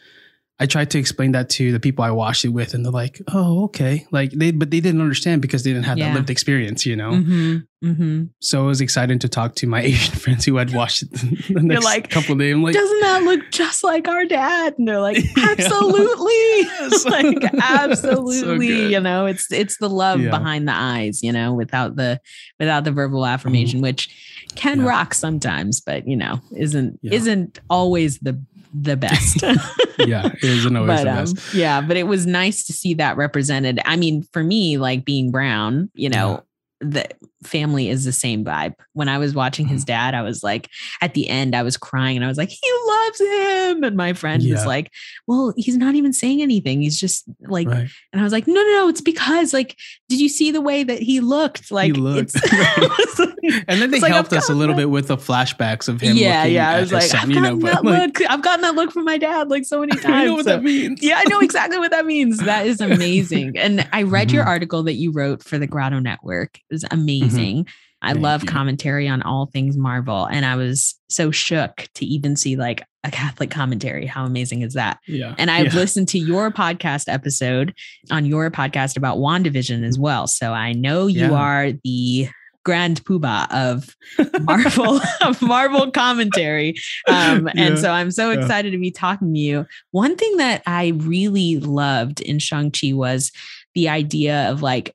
I 0.59 0.65
tried 0.65 0.89
to 0.91 0.97
explain 0.99 1.33
that 1.33 1.49
to 1.51 1.71
the 1.71 1.79
people 1.79 2.03
I 2.03 2.09
watched 2.09 2.43
it 2.43 2.49
with, 2.49 2.73
and 2.73 2.83
they're 2.83 2.91
like, 2.91 3.21
"Oh, 3.31 3.65
okay." 3.65 4.07
Like 4.11 4.31
they, 4.31 4.49
but 4.51 4.71
they 4.71 4.79
didn't 4.79 5.01
understand 5.01 5.41
because 5.41 5.63
they 5.63 5.71
didn't 5.71 5.85
have 5.85 5.97
Yeah. 5.99 6.07
that 6.09 6.15
lived 6.15 6.29
experience, 6.31 6.83
you 6.85 6.95
know. 6.95 7.11
hmm 7.21 7.57
hmm 7.83 8.23
So 8.41 8.63
it 8.63 8.67
was 8.67 8.81
exciting 8.81 9.19
to 9.19 9.29
talk 9.29 9.53
to 9.55 9.67
my 9.67 9.81
Asian 9.91 10.15
friends 10.15 10.45
who 10.45 10.55
had 10.57 10.73
watched 10.73 11.03
it 11.03 11.11
the 11.11 11.61
next 11.61 11.83
like, 11.85 12.09
couple 12.09 12.33
of 12.33 12.39
days. 12.39 12.55
I'm 12.55 12.63
like, 12.63 12.73
Doesn't 12.73 12.99
that 13.01 13.21
look 13.23 13.51
just 13.51 13.83
like 13.83 14.07
our 14.07 14.25
dad? 14.25 14.73
And 14.79 14.87
they're 14.87 14.99
like, 14.99 15.17
absolutely. 15.37 16.63
Like 17.05 17.53
absolutely. 17.61 18.67
good. 18.67 18.91
you 18.91 18.99
know, 18.99 19.25
it's 19.25 19.51
it's 19.51 19.77
the 19.77 19.89
love 19.89 20.19
Yeah. 20.21 20.31
behind 20.31 20.67
the 20.67 20.73
eyes, 20.73 21.21
you 21.23 21.31
know, 21.31 21.53
without 21.53 21.95
the 21.95 22.19
without 22.59 22.83
the 22.83 22.91
verbal 22.91 23.25
affirmation, 23.25 23.81
which 23.81 24.09
can 24.55 24.77
Mm-hmm. 24.79 24.85
Yeah. 24.85 24.89
rock 24.91 25.13
sometimes, 25.13 25.81
but 25.81 26.07
you 26.07 26.15
know, 26.17 26.39
isn't 26.55 26.99
isn't 27.03 27.59
always 27.69 28.17
the 28.19 28.43
the 28.73 28.97
best. 28.97 29.41
yeah, 29.99 30.27
it 30.27 30.43
isn't 30.43 30.75
always 30.75 30.99
but 30.99 31.03
the 31.03 31.09
um, 31.09 31.17
best. 31.17 31.53
yeah, 31.53 31.81
but 31.81 31.97
it 31.97 32.03
was 32.03 32.25
nice 32.25 32.65
to 32.65 32.73
see 32.73 32.93
that 32.95 33.17
represented. 33.17 33.79
I 33.85 33.95
mean, 33.95 34.23
for 34.33 34.43
me, 34.43 34.77
like 34.77 35.05
being 35.05 35.31
brown, 35.31 35.89
you 35.93 36.09
know, 36.09 36.43
the 36.79 37.05
family 37.43 37.89
is 37.89 38.05
the 38.05 38.11
same 38.11 38.45
vibe. 38.45 38.73
When 38.93 39.09
I 39.09 39.17
was 39.17 39.33
watching 39.33 39.67
his 39.67 39.81
Mm-hmm. 39.81 39.87
dad, 39.87 40.13
I 40.15 40.21
was 40.21 40.43
like, 40.43 40.69
at 41.01 41.13
the 41.13 41.27
end, 41.29 41.55
I 41.55 41.63
was 41.63 41.77
crying 41.77 42.15
and 42.17 42.25
I 42.25 42.27
was 42.27 42.37
like, 42.37 42.49
he 42.49 42.71
loves 42.87 43.19
him. 43.19 43.83
And 43.83 43.95
my 43.95 44.13
friend 44.13 44.43
was 44.49 44.65
like, 44.65 44.91
well, 45.27 45.53
he's 45.57 45.77
not 45.77 45.95
even 45.95 46.13
saying 46.13 46.41
anything. 46.41 46.81
He's 46.81 46.99
just 46.99 47.25
like, 47.41 47.67
Right. 47.67 47.87
and 48.11 48.21
I 48.21 48.23
was 48.23 48.33
like, 48.33 48.47
no, 48.47 48.53
no, 48.53 48.61
no, 48.61 48.89
it's 48.89 49.01
because 49.01 49.53
like, 49.53 49.75
did 50.09 50.19
you 50.19 50.29
see 50.29 50.51
the 50.51 50.61
way 50.61 50.83
that 50.83 50.99
he 51.01 51.19
looked? 51.19 51.71
Like, 51.71 51.95
looked. 51.95 52.31
it's 52.35 53.19
And 53.67 53.81
then 53.81 53.91
they 53.91 53.99
like, 53.99 54.11
helped 54.11 54.33
us 54.33 54.49
a 54.49 54.53
little 54.53 54.75
that- 54.75 54.81
bit 54.81 54.89
with 54.89 55.07
the 55.07 55.17
flashbacks 55.17 55.87
of 55.87 56.01
him. 56.01 56.17
yeah, 56.17 56.39
looking 56.41 56.53
yeah. 56.55 56.69
I 56.71 56.79
was 56.81 56.91
like, 56.91 57.03
son, 57.03 57.21
I've 57.21 57.29
you 57.29 57.35
know, 57.41 57.57
gotten 57.57 57.59
but 57.59 57.71
that 57.73 57.83
like, 57.85 58.19
look. 58.19 58.29
I've 58.29 58.41
gotten 58.41 58.61
that 58.61 58.75
look 58.75 58.91
from 58.91 59.05
my 59.05 59.17
dad 59.17 59.49
like 59.49 59.65
so 59.65 59.79
many 59.79 59.93
times. 59.93 60.05
I 60.07 60.25
know 60.25 60.33
what 60.35 60.45
So- 60.45 60.51
that 60.51 60.63
means. 60.63 61.01
yeah, 61.01 61.21
I 61.25 61.29
know 61.29 61.39
exactly 61.39 61.77
what 61.79 61.91
that 61.91 62.05
means. 62.05 62.39
That 62.39 62.67
is 62.67 62.81
amazing. 62.81 63.57
and 63.57 63.87
I 63.93 64.03
read 64.03 64.31
your 64.31 64.43
Mhm. 64.43 64.47
article 64.47 64.83
that 64.83 64.93
you 64.93 65.11
wrote 65.11 65.43
for 65.43 65.57
the 65.57 65.67
Grotto 65.67 65.99
Network. 65.99 66.59
It 66.69 66.73
was 66.73 66.85
amazing. 66.91 67.67
I 68.01 68.13
Thank 68.13 68.23
love 68.23 68.43
you. 68.43 68.49
commentary 68.49 69.07
on 69.07 69.23
all 69.23 69.47
things 69.47 69.75
Marvel. 69.75 70.25
And 70.25 70.45
I 70.45 70.55
was 70.55 70.95
so 71.09 71.31
shook 71.31 71.87
to 71.95 72.05
even 72.05 72.35
see 72.35 72.55
like 72.55 72.83
a 73.03 73.09
Catholic 73.09 73.49
commentary. 73.49 74.05
How 74.05 74.23
amazing 74.25 74.61
is 74.61 74.73
that? 74.73 74.99
Yeah. 75.07 75.33
And 75.37 75.49
I've 75.49 75.73
yeah. 75.73 75.79
listened 75.79 76.07
to 76.09 76.19
your 76.19 76.51
podcast 76.51 77.05
episode 77.11 77.73
on 78.11 78.25
your 78.25 78.51
podcast 78.51 78.97
about 78.97 79.17
WandaVision 79.17 79.83
as 79.83 79.97
well. 79.97 80.27
So 80.27 80.53
I 80.53 80.73
know 80.73 81.07
you 81.07 81.21
Yeah. 81.21 81.31
are 81.31 81.71
the 81.83 82.27
grand 82.63 83.03
poobah 83.05 83.49
of 83.51 83.95
Marvel 84.43 84.99
of 85.21 85.41
Marvel 85.41 85.89
commentary. 85.89 86.75
Um, 87.07 87.47
and 87.55 87.75
Yeah. 87.75 87.75
so 87.77 87.91
I'm 87.91 88.11
so 88.11 88.29
excited 88.31 88.71
to 88.71 88.77
be 88.77 88.91
talking 88.91 89.33
to 89.33 89.39
you. 89.39 89.65
One 89.91 90.17
thing 90.17 90.37
that 90.37 90.61
I 90.67 90.87
really 90.97 91.57
loved 91.59 92.19
in 92.19 92.39
Shang-Chi 92.39 92.91
was 92.93 93.31
the 93.73 93.87
idea 93.89 94.51
of 94.51 94.61
like 94.61 94.93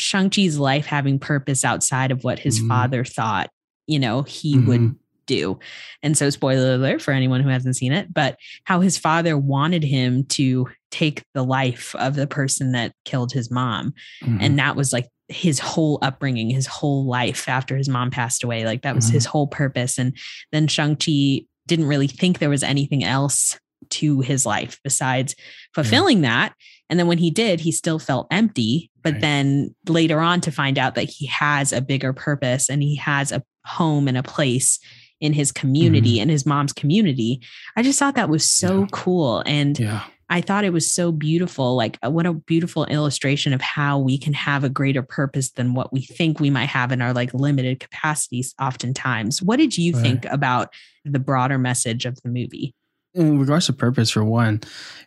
Shang-Chi's 0.00 0.58
life 0.58 0.86
having 0.86 1.18
purpose 1.18 1.64
outside 1.64 2.10
of 2.10 2.24
what 2.24 2.38
his 2.38 2.60
Mhm. 2.60 2.68
father 2.68 3.04
thought, 3.04 3.50
you 3.86 3.98
know, 3.98 4.22
he 4.22 4.58
would 4.58 4.80
Mhm. 4.80 4.96
do. 5.26 5.58
And 6.02 6.16
so, 6.16 6.30
spoiler 6.30 6.74
alert 6.74 7.02
for 7.02 7.12
anyone 7.12 7.40
who 7.42 7.48
hasn't 7.48 7.76
seen 7.76 7.92
it, 7.92 8.12
but 8.12 8.36
how 8.64 8.80
his 8.80 8.98
father 8.98 9.36
wanted 9.38 9.84
him 9.84 10.24
to 10.30 10.68
take 10.90 11.22
the 11.34 11.44
life 11.44 11.94
of 11.96 12.16
the 12.16 12.26
person 12.26 12.72
that 12.72 12.92
killed 13.04 13.32
his 13.32 13.50
mom. 13.50 13.94
Mhm. 14.24 14.38
And 14.40 14.58
that 14.58 14.74
was 14.74 14.92
like 14.92 15.08
his 15.28 15.60
whole 15.60 15.98
upbringing, 16.02 16.50
his 16.50 16.66
whole 16.66 17.04
life 17.06 17.48
after 17.48 17.76
his 17.76 17.88
mom 17.88 18.10
passed 18.10 18.42
away. 18.42 18.64
Like 18.64 18.82
that 18.82 18.96
was 18.96 19.08
Mhm. 19.08 19.12
his 19.12 19.26
whole 19.26 19.46
purpose. 19.46 19.98
And 19.98 20.16
then 20.50 20.66
Shang-Chi 20.66 21.42
didn't 21.68 21.86
really 21.86 22.08
think 22.08 22.38
there 22.40 22.50
was 22.50 22.64
anything 22.64 23.04
else 23.04 23.56
to 23.88 24.20
his 24.20 24.44
life 24.46 24.78
besides 24.84 25.34
fulfilling 25.74 26.20
that. 26.22 26.54
And 26.88 26.98
then 26.98 27.06
when 27.06 27.18
he 27.18 27.30
did, 27.30 27.60
he 27.60 27.72
still 27.72 27.98
felt 27.98 28.26
empty. 28.30 28.90
But 29.02 29.14
Right. 29.14 29.20
then 29.22 29.74
later 29.88 30.20
on 30.20 30.40
to 30.42 30.50
find 30.50 30.78
out 30.78 30.94
that 30.96 31.08
he 31.08 31.26
has 31.26 31.72
a 31.72 31.80
bigger 31.80 32.12
purpose 32.12 32.68
and 32.68 32.82
he 32.82 32.96
has 32.96 33.32
a 33.32 33.42
home 33.64 34.08
and 34.08 34.18
a 34.18 34.22
place 34.22 34.78
in 35.20 35.32
his 35.32 35.52
community 35.52 36.18
and 36.20 36.30
his 36.30 36.46
mom's 36.46 36.72
community. 36.72 37.40
I 37.76 37.82
just 37.82 37.98
thought 37.98 38.14
that 38.16 38.28
was 38.30 38.48
so 38.50 38.68
Mm-hmm. 38.70 38.80
Yeah. 38.82 38.88
cool. 38.92 39.42
And 39.46 39.78
yeah. 39.78 40.02
I 40.32 40.40
thought 40.40 40.64
it 40.64 40.72
was 40.72 40.88
so 40.90 41.10
beautiful. 41.12 41.74
Like, 41.76 41.98
uh, 42.06 42.10
what 42.10 42.24
a 42.24 42.32
beautiful 42.32 42.84
illustration 42.86 43.52
of 43.52 43.60
how 43.60 43.98
we 43.98 44.16
can 44.16 44.32
have 44.32 44.62
a 44.64 44.68
greater 44.68 45.02
purpose 45.02 45.50
than 45.50 45.74
what 45.74 45.92
we 45.92 46.02
think 46.02 46.38
we 46.38 46.50
might 46.50 46.68
have 46.68 46.92
in 46.92 47.02
our 47.02 47.12
like 47.12 47.34
limited 47.34 47.80
capacities, 47.80 48.54
oftentimes. 48.60 49.42
What 49.42 49.56
did 49.58 49.76
you 49.76 49.92
Right. 49.92 50.02
think 50.02 50.24
about 50.26 50.72
the 51.04 51.18
broader 51.18 51.58
message 51.58 52.06
of 52.06 52.16
the 52.22 52.28
movie? 52.28 52.74
In 53.14 53.38
regards 53.38 53.66
to 53.66 53.72
purpose 53.72 54.10
for 54.10 54.24
one 54.24 54.60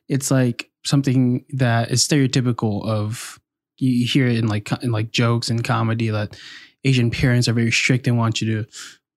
it's 0.07 0.29
like 0.29 0.69
something 0.83 1.45
that 1.49 1.91
is 1.91 2.05
stereotypical 2.05 2.85
of 2.85 3.39
you 3.77 4.05
hear 4.05 4.27
it 4.27 4.37
in 4.37 4.47
like 4.47 4.71
in 4.83 4.91
like 4.91 5.11
jokes 5.11 5.49
and 5.49 5.63
comedy 5.63 6.09
that 6.09 6.37
asian 6.83 7.09
parents 7.09 7.47
are 7.47 7.53
very 7.53 7.71
strict 7.71 8.07
and 8.07 8.17
want 8.17 8.41
you 8.41 8.63
to 8.63 8.69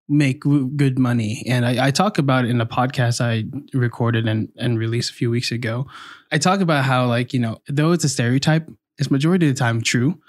make 0.09 0.41
good 0.41 0.97
money. 0.97 1.43
And 1.47 1.65
I, 1.65 1.87
I 1.87 1.91
talk 1.91 2.17
about 2.17 2.45
it 2.45 2.51
in 2.51 2.61
a 2.61 2.65
podcast 2.65 3.21
i 3.21 3.43
recorded 3.77 4.27
and, 4.27 4.49
and 4.57 4.79
released 4.79 5.11
a 5.11 5.13
few 5.13 5.29
weeks 5.29 5.51
ago. 5.51 5.87
I 6.31 6.37
talk 6.37 6.61
about 6.61 6.85
how 6.85 7.07
like 7.07 7.33
you 7.33 7.39
know 7.39 7.57
though 7.67 7.91
it's 7.91 8.03
a 8.03 8.09
stereotype 8.09 8.69
it's 8.97 9.11
majority 9.11 9.47
of 9.47 9.55
the 9.55 9.59
time 9.59 9.81
true. 9.81 10.19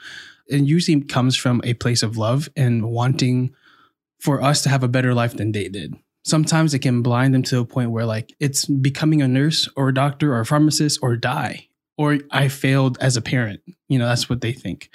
And 0.50 0.66
usually 0.66 1.02
comes 1.02 1.36
from 1.36 1.60
a 1.62 1.74
place 1.74 2.02
of 2.02 2.16
love 2.16 2.48
and 2.56 2.86
wanting 2.86 3.54
for 4.18 4.42
us 4.42 4.62
to 4.62 4.70
have 4.70 4.82
a 4.82 4.88
better 4.88 5.12
life 5.12 5.36
than 5.36 5.52
they 5.52 5.68
did 5.68 5.94
sometimes 6.28 6.74
it 6.74 6.80
can 6.80 7.02
blind 7.02 7.34
them 7.34 7.42
to 7.44 7.60
a 7.60 7.64
point 7.64 7.90
where 7.90 8.06
like 8.06 8.34
it's 8.38 8.64
becoming 8.66 9.22
a 9.22 9.28
nurse 9.28 9.68
or 9.76 9.88
a 9.88 9.94
doctor 9.94 10.34
or 10.34 10.40
a 10.40 10.46
pharmacist 10.46 10.98
or 11.02 11.16
die 11.16 11.68
or 11.96 12.18
i 12.30 12.48
failed 12.48 12.98
as 13.00 13.16
a 13.16 13.22
parent. 13.22 13.60
You 13.88 13.98
know 13.98 14.06
that's 14.06 14.28
what 14.28 14.40
they 14.40 14.52
think. 14.52 14.90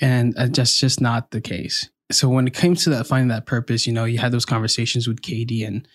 And 0.00 0.36
uh, 0.36 0.48
that's 0.50 0.80
just 0.80 1.00
not 1.00 1.30
the 1.30 1.40
case. 1.40 1.90
So 2.10 2.28
when 2.28 2.46
it 2.46 2.54
came 2.54 2.74
to 2.76 2.90
that 2.90 3.06
finding 3.06 3.28
that 3.28 3.46
purpose 3.46 3.86
you 3.86 3.92
know 3.92 4.04
you 4.04 4.18
had 4.18 4.32
those 4.32 4.46
conversations 4.46 5.06
with 5.06 5.22
katy 5.22 5.64
and 5.64 5.86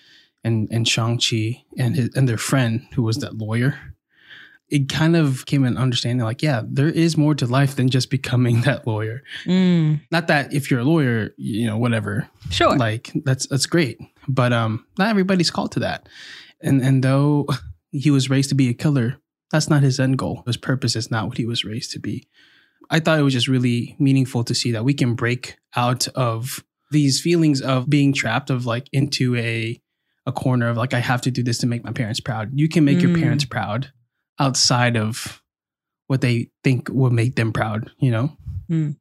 and 0.44 0.68
and 0.72 0.88
shang-chi 0.88 1.64
and 1.78 1.96
his 1.96 2.10
and 2.16 2.28
their 2.30 2.38
friend 2.38 2.88
who 2.94 3.04
was 3.04 3.18
that 3.18 3.38
lawyer 3.38 3.95
it 4.70 4.90
kind 4.90 5.16
of 5.16 5.46
came 5.46 5.64
an 5.64 5.78
understanding 5.78 6.26
like 6.26 6.42
yeah 6.42 6.64
there 6.68 6.88
is 6.90 7.16
more 7.18 7.36
to 7.36 7.46
life 7.46 7.76
than 7.76 7.90
just 7.90 8.10
becoming 8.10 8.62
that 8.68 8.86
lawyer. 8.88 9.22
Not 10.12 10.28
that 10.28 10.54
if 10.54 10.70
you're 10.72 10.80
a 10.82 10.84
lawyer 10.84 11.32
you 11.38 11.68
know 11.68 11.78
whatever. 11.78 12.28
Sure. 12.50 12.76
like 12.78 13.12
that's 13.26 13.48
that's 13.48 13.66
great. 13.66 14.00
But 14.28 14.54
um 14.54 14.86
not 14.98 15.10
everybody's 15.10 15.52
called 15.52 15.72
to 15.74 15.80
that. 15.82 16.08
And 16.62 16.82
and 16.82 17.04
though 17.04 17.48
he 17.92 18.12
was 18.12 18.30
raised 18.30 18.50
to 18.50 18.56
be 18.56 18.70
a 18.70 18.74
killer 18.74 19.18
that's 19.52 19.70
not 19.70 19.84
his 19.84 20.00
end 20.00 20.18
goal. 20.18 20.44
His 20.48 20.58
purpose 20.58 20.96
is 20.96 21.12
not 21.12 21.28
what 21.28 21.38
he 21.38 21.46
was 21.46 21.64
raised 21.64 21.92
to 21.92 22.00
be. 22.00 22.28
I 22.90 23.00
thought 23.00 23.20
it 23.20 23.24
was 23.24 23.34
just 23.34 23.48
really 23.48 23.96
meaningful 24.00 24.44
to 24.44 24.56
see 24.56 24.72
that 24.72 24.84
we 24.84 24.94
can 24.94 25.14
break 25.16 25.56
out 25.76 26.08
of 26.10 26.64
these 26.92 27.22
feelings 27.22 27.62
of 27.62 27.90
being 27.90 28.12
trapped 28.14 28.50
of 28.50 28.66
like 28.66 28.88
into 28.92 29.36
a 29.36 29.80
a 30.28 30.32
corner 30.32 30.68
of 30.70 30.76
like 30.78 30.94
i 30.96 31.00
have 31.00 31.22
to 31.22 31.30
do 31.32 31.44
this 31.44 31.60
to 31.60 31.68
make 31.68 31.84
my 31.84 31.92
parents 31.92 32.20
proud. 32.20 32.50
You 32.54 32.68
can 32.68 32.84
make 32.84 33.00
your 33.02 33.12
Mm. 33.12 33.22
parents 33.22 33.46
proud 33.46 33.92
outside 34.40 34.98
of 34.98 35.42
what 36.08 36.22
they 36.22 36.50
think 36.64 36.90
will 36.90 37.10
make 37.12 37.36
them 37.36 37.52
proud 37.54 37.90
you 38.00 38.12
know 38.12 38.36
Mm. 38.70 38.96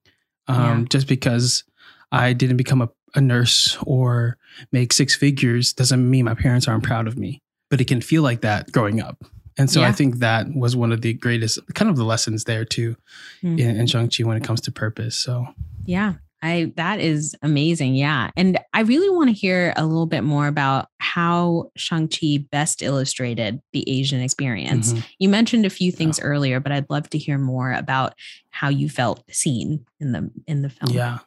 um, 0.46 0.80
Yeah. 0.80 0.84
just 0.90 1.08
because 1.08 1.64
I 2.12 2.32
didn't 2.34 2.58
become 2.58 2.82
a, 2.82 2.90
a 3.14 3.20
nurse 3.20 3.78
or 3.82 4.36
make 4.72 4.92
six 4.92 5.16
figures 5.16 5.72
doesn't 5.72 6.08
mean 6.10 6.26
my 6.26 6.34
parents 6.34 6.68
aren't 6.68 6.84
proud 6.84 7.06
of 7.08 7.18
me. 7.18 7.40
but 7.70 7.80
it 7.80 7.86
can 7.88 8.00
feel 8.02 8.22
like 8.22 8.42
that 8.42 8.70
growing 8.72 9.00
up. 9.00 9.24
And 9.56 9.70
so 9.70 9.80
Yeah. 9.80 9.88
I 9.88 9.92
think 9.92 10.18
that 10.18 10.46
was 10.54 10.76
one 10.76 10.92
of 10.92 11.00
the 11.00 11.14
greatest 11.14 11.58
kind 11.74 11.90
of 11.90 11.96
the 11.96 12.04
lessons 12.04 12.44
there 12.44 12.64
too 12.64 12.94
Mm. 13.42 13.58
in, 13.58 13.76
in 13.80 13.86
Shang-Chi 13.86 14.22
when 14.24 14.36
it 14.36 14.44
comes 14.44 14.60
to 14.62 14.70
purpose. 14.70 15.16
So 15.16 15.46
Yeah. 15.86 16.14
I 16.44 16.72
that 16.76 17.00
is 17.00 17.34
amazing. 17.42 17.94
Yeah. 17.94 18.30
And 18.36 18.58
I 18.74 18.82
really 18.82 19.08
want 19.08 19.30
to 19.30 19.34
hear 19.34 19.72
a 19.76 19.86
little 19.86 20.06
bit 20.06 20.22
more 20.22 20.46
about 20.46 20.88
how 20.98 21.70
Shang-Chi 21.74 22.46
best 22.52 22.82
illustrated 22.82 23.60
the 23.72 23.88
Asian 23.88 24.20
experience. 24.20 24.92
mhm. 24.92 25.04
You 25.18 25.30
mentioned 25.30 25.64
a 25.64 25.70
few 25.70 25.90
things 25.90 26.20
earlier, 26.20 26.60
but 26.60 26.70
I'd 26.70 26.90
love 26.90 27.08
to 27.10 27.18
hear 27.18 27.38
more 27.38 27.72
about 27.72 28.14
how 28.50 28.68
you 28.68 28.90
felt 28.90 29.24
seen 29.30 29.86
in 30.00 30.12
the 30.12 30.30
in 30.46 30.60
the 30.60 30.68
film. 30.68 30.94
Yeah. 30.94 31.20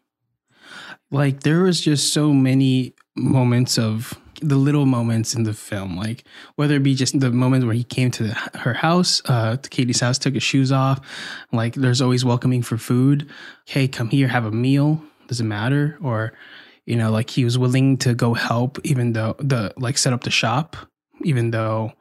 Like 1.09 1.41
there 1.41 1.63
was 1.63 1.81
just 1.81 2.13
so 2.13 2.31
many 2.31 2.93
moments 3.15 3.79
of 3.79 4.13
the 4.41 4.55
little 4.55 4.85
moments 4.85 5.33
in 5.33 5.43
the 5.43 5.53
film, 5.53 5.97
like 5.97 6.23
whether 6.55 6.75
it 6.75 6.83
be 6.83 6.95
just 6.95 7.19
the 7.19 7.31
moment 7.31 7.65
where 7.65 7.73
he 7.73 7.83
came 7.83 8.11
to 8.11 8.23
the, 8.23 8.33
her 8.59 8.73
house, 8.73 9.21
uh, 9.25 9.57
to 9.57 9.69
Katy's 9.69 9.99
house, 9.99 10.17
took 10.17 10.33
his 10.33 10.43
shoes 10.43 10.71
off. 10.71 10.99
Like 11.51 11.75
there's 11.75 12.01
always 12.01 12.23
welcoming 12.23 12.61
for 12.61 12.77
food. 12.77 13.29
Hey, 13.65 13.87
come 13.87 14.09
here, 14.09 14.27
have 14.27 14.45
a 14.45 14.51
meal. 14.51 15.01
Doesn't 15.27 15.47
matter. 15.47 15.97
Or, 16.01 16.33
you 16.85 16.95
know, 16.95 17.11
like 17.11 17.29
he 17.29 17.43
was 17.43 17.57
willing 17.57 17.97
to 17.97 18.13
go 18.13 18.33
help, 18.33 18.79
even 18.83 19.13
though 19.13 19.35
the 19.39 19.73
like 19.77 19.97
set 19.97 20.13
up 20.13 20.23
the 20.23 20.31
shop, 20.31 20.75
even 21.23 21.51
though 21.51 21.93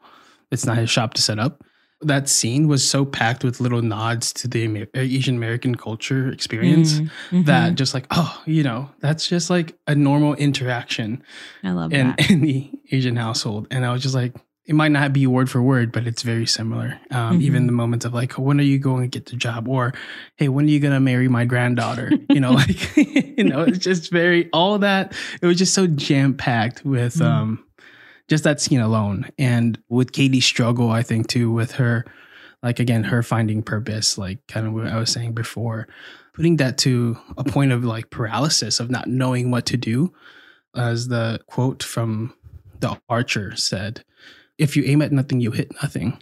it's 0.50 0.66
not 0.66 0.76
his 0.76 0.90
shop 0.90 1.14
to 1.14 1.23
set 1.23 1.38
up. 1.38 1.64
That 2.03 2.29
scene 2.29 2.69
was 2.69 2.87
so 2.88 3.05
packed 3.07 3.43
with 3.43 3.59
little 3.59 3.81
nods 3.81 4.33
to 4.35 4.49
the 4.49 4.65
Amer- 4.65 4.87
Asian 4.95 5.37
American 5.37 5.75
culture 5.75 6.29
experience 6.29 7.00
Mm, 7.00 7.11
mhm. 7.31 7.45
that 7.47 7.75
just 7.75 7.95
like 7.95 8.07
oh 8.11 8.43
you 8.45 8.62
know 8.62 8.91
that's 9.00 9.26
just 9.26 9.49
like 9.50 9.76
a 9.87 9.95
normal 9.95 10.35
interaction 10.35 11.23
I 11.65 11.71
love 11.71 11.93
in, 11.93 12.09
that. 12.09 12.31
in 12.31 12.41
the 12.43 12.71
asian 12.93 13.17
household 13.17 13.67
and 13.71 13.85
i 13.85 13.93
was 13.93 14.03
just 14.03 14.15
like 14.15 14.35
it 14.67 14.75
might 14.75 14.93
not 14.93 15.12
be 15.12 15.26
word 15.26 15.49
for 15.50 15.62
word 15.62 15.91
but 15.91 16.07
it's 16.07 16.23
very 16.23 16.47
similar 16.47 16.99
um, 17.11 17.41
even 17.41 17.62
Mhm. 17.62 17.67
the 17.67 17.73
moments 17.73 18.05
of 18.05 18.12
like 18.15 18.33
when 18.35 18.61
are 18.61 18.65
you 18.65 18.79
going 18.79 19.03
to 19.11 19.19
get 19.19 19.26
the 19.31 19.37
job 19.37 19.67
or 19.69 19.93
hey 20.37 20.49
when 20.49 20.67
are 20.67 20.69
you 20.71 20.81
going 20.81 20.93
to 20.95 21.00
marry 21.00 21.29
my 21.29 21.45
granddaughter 21.47 22.12
you 22.31 22.41
know 22.41 22.53
like 22.62 22.97
you 23.38 23.45
know 23.45 23.62
it's 23.62 23.79
just 23.79 24.11
very 24.12 24.50
all 24.53 24.79
that 24.79 25.15
it 25.41 25.47
was 25.47 25.57
just 25.59 25.73
so 25.75 25.87
jam 25.87 26.35
packed 26.35 26.85
with 26.85 27.17
Mhm. 27.17 27.25
um 27.26 27.65
just 28.28 28.45
that 28.45 28.61
scene 28.61 28.80
alone. 28.80 29.30
And 29.38 29.78
with 29.88 30.12
katy's 30.12 30.45
struggle 30.45 30.90
i 30.90 31.02
think 31.02 31.28
too 31.28 31.50
with 31.50 31.73
her 31.73 32.04
like 32.62 32.80
again 32.80 33.04
her 33.04 33.23
finding 33.23 33.62
purpose 33.62 34.18
like 34.18 34.45
kind 34.49 34.66
of 34.66 34.73
what 34.73 34.87
i 34.87 34.99
was 34.99 35.11
saying 35.11 35.33
before 35.33 35.87
putting 36.35 36.56
that 36.56 36.78
to 36.78 37.16
a 37.38 37.45
point 37.45 37.73
of 37.73 37.85
like 37.85 38.11
paralysis 38.11 38.80
of 38.80 38.90
not 38.90 39.06
knowing 39.06 39.50
what 39.50 39.66
to 39.66 39.76
do 39.76 40.12
as 40.75 41.09
the 41.09 41.40
quote 41.47 41.83
from 41.83 42.35
the 42.80 43.00
archer 43.09 43.56
said 43.56 44.04
if 44.59 44.76
you 44.76 44.85
aim 44.85 45.02
at 45.02 45.12
nothing 45.12 45.40
you 45.40 45.50
hit 45.50 45.73
nothing. 45.83 46.18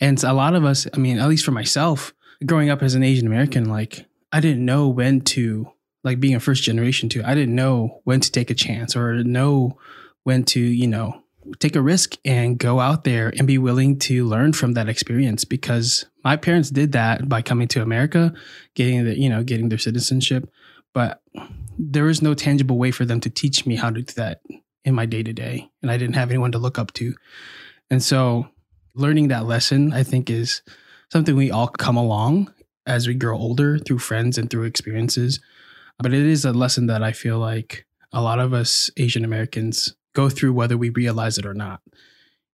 And 0.00 0.22
a 0.22 0.32
lot 0.32 0.54
of 0.54 0.64
us 0.64 0.86
i 0.94 0.98
mean 0.98 1.18
at 1.18 1.28
least 1.28 1.44
for 1.44 1.50
myself 1.50 2.14
growing 2.46 2.70
up 2.70 2.82
as 2.82 2.94
an 2.94 3.02
asian 3.02 3.26
american 3.26 3.64
like 3.68 4.06
i 4.32 4.38
didn't 4.38 4.64
know 4.64 4.86
when 4.88 5.20
to 5.20 5.72
like 6.04 6.20
being 6.20 6.36
a 6.36 6.40
first 6.40 6.62
generation 6.62 7.08
too 7.08 7.20
i 7.24 7.34
didn't 7.34 7.54
know 7.54 8.00
when 8.04 8.20
to 8.20 8.30
take 8.30 8.48
a 8.48 8.54
chance 8.54 8.94
or 8.94 9.24
know 9.24 9.76
when 10.22 10.44
to 10.44 10.60
you 10.60 10.86
know 10.86 11.20
take 11.60 11.76
a 11.76 11.82
risk 11.82 12.16
and 12.24 12.58
go 12.58 12.80
out 12.80 13.04
there 13.04 13.32
and 13.36 13.46
be 13.46 13.58
willing 13.58 13.98
to 13.98 14.24
learn 14.26 14.52
from 14.52 14.72
that 14.72 14.88
experience 14.88 15.44
because 15.44 16.06
my 16.24 16.36
parents 16.36 16.70
did 16.70 16.92
that 16.92 17.28
by 17.28 17.42
coming 17.42 17.68
to 17.68 17.82
America, 17.82 18.32
getting 18.74 19.04
the, 19.04 19.18
you 19.18 19.28
know, 19.28 19.42
getting 19.42 19.68
their 19.68 19.78
citizenship, 19.78 20.50
but 20.94 21.22
there 21.78 22.08
is 22.08 22.22
no 22.22 22.34
tangible 22.34 22.78
way 22.78 22.90
for 22.90 23.04
them 23.04 23.20
to 23.20 23.30
teach 23.30 23.66
me 23.66 23.76
how 23.76 23.90
to 23.90 24.02
do 24.02 24.12
that 24.14 24.40
in 24.84 24.94
my 24.94 25.06
day 25.06 25.22
to 25.22 25.32
day. 25.32 25.68
And 25.82 25.90
I 25.90 25.96
didn't 25.96 26.16
have 26.16 26.30
anyone 26.30 26.52
to 26.52 26.58
look 26.58 26.78
up 26.78 26.92
to. 26.94 27.14
And 27.90 28.02
so 28.02 28.48
learning 28.94 29.28
that 29.28 29.46
lesson, 29.46 29.92
I 29.92 30.02
think 30.02 30.28
is 30.28 30.62
something 31.10 31.36
we 31.36 31.50
all 31.50 31.68
come 31.68 31.96
along 31.96 32.52
as 32.86 33.06
we 33.06 33.14
grow 33.14 33.36
older 33.36 33.78
through 33.78 33.98
friends 33.98 34.38
and 34.38 34.50
through 34.50 34.64
experiences. 34.64 35.40
But 35.98 36.14
it 36.14 36.26
is 36.26 36.44
a 36.44 36.52
lesson 36.52 36.86
that 36.86 37.02
I 37.02 37.12
feel 37.12 37.38
like 37.38 37.86
a 38.12 38.22
lot 38.22 38.38
of 38.38 38.52
us 38.52 38.90
Asian 38.96 39.24
Americans 39.24 39.94
go 40.18 40.28
through 40.28 40.52
whether 40.52 40.76
we 40.76 40.90
realize 40.90 41.38
it 41.38 41.46
or 41.46 41.54
not. 41.54 41.80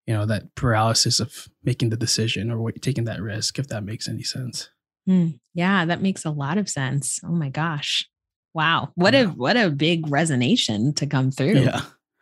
You 0.07 0.13
know, 0.15 0.27
that 0.27 0.55
paralysis 0.55 1.19
of 1.19 1.49
making 1.63 1.89
the 1.91 1.97
decision 1.97 2.51
or 2.51 2.59
what- 2.61 2.83
taking 2.83 3.05
that 3.05 3.23
risk, 3.23 3.59
if 3.59 3.69
that 3.69 3.85
makes 3.85 4.07
any 4.07 4.23
sense. 4.23 4.69
Mm, 5.09 5.39
yeah, 5.55 5.87
that 5.87 6.03
makes 6.03 6.25
a 6.27 6.31
lot 6.31 6.59
of 6.59 6.69
sense. 6.69 7.21
Oh 7.25 7.33
my 7.45 7.49
gosh. 7.49 8.07
Wow. 8.53 8.91
What 8.95 9.15
a 9.15 9.25
what 9.27 9.57
a 9.57 9.71
big 9.71 10.07
resonation 10.07 10.95
to 10.97 11.07
come 11.07 11.31
through. 11.31 11.59
Yeah. 11.61 11.81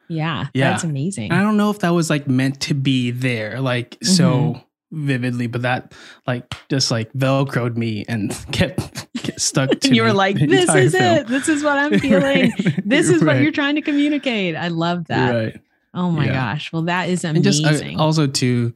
Yeah. 0.09 0.47
Yeah. 0.55 0.71
That's 0.71 0.85
amazing. 0.85 1.33
I 1.33 1.43
don't 1.43 1.57
know 1.57 1.71
if 1.71 1.81
that 1.81 1.91
was 1.91 2.09
like 2.11 2.27
meant 2.29 2.61
to 2.63 2.75
be 2.75 3.11
there, 3.11 3.61
like 3.61 3.99
so 4.03 4.61
vividly, 4.93 5.47
but 5.49 5.63
that 5.63 5.93
like 6.27 6.45
just 6.71 6.91
like 6.91 7.13
velcroed 7.15 7.77
me 7.77 8.05
and 8.09 8.31
kept, 8.53 9.07
stuck 9.39 9.71
to 9.81 9.89
And 9.89 9.97
you 9.97 10.03
were 10.03 10.13
like, 10.13 10.37
this 10.39 10.73
is 10.75 10.93
film." 10.97 11.17
it. 11.19 11.27
This 11.29 11.49
is 11.49 11.63
what 11.65 11.79
I'm 11.79 11.99
feeling. 12.01 12.51
Right. 12.53 12.83
This 12.85 13.09
is 13.09 13.21
what 13.23 13.35
Right. 13.35 13.43
you're 13.43 13.53
trying 13.53 13.75
to 13.77 13.83
communicate. 13.83 14.57
I 14.57 14.69
love 14.69 15.07
that. 15.09 15.31
right. 15.35 15.61
Oh 15.95 16.11
my 16.11 16.25
Yeah. 16.27 16.33
gosh. 16.33 16.73
Well, 16.73 16.83
that 16.83 17.09
is 17.09 17.25
And 17.25 17.43
just 17.45 17.65
uh, 17.65 17.69
amazing. 17.69 17.99
also 18.01 18.27
to 18.27 18.75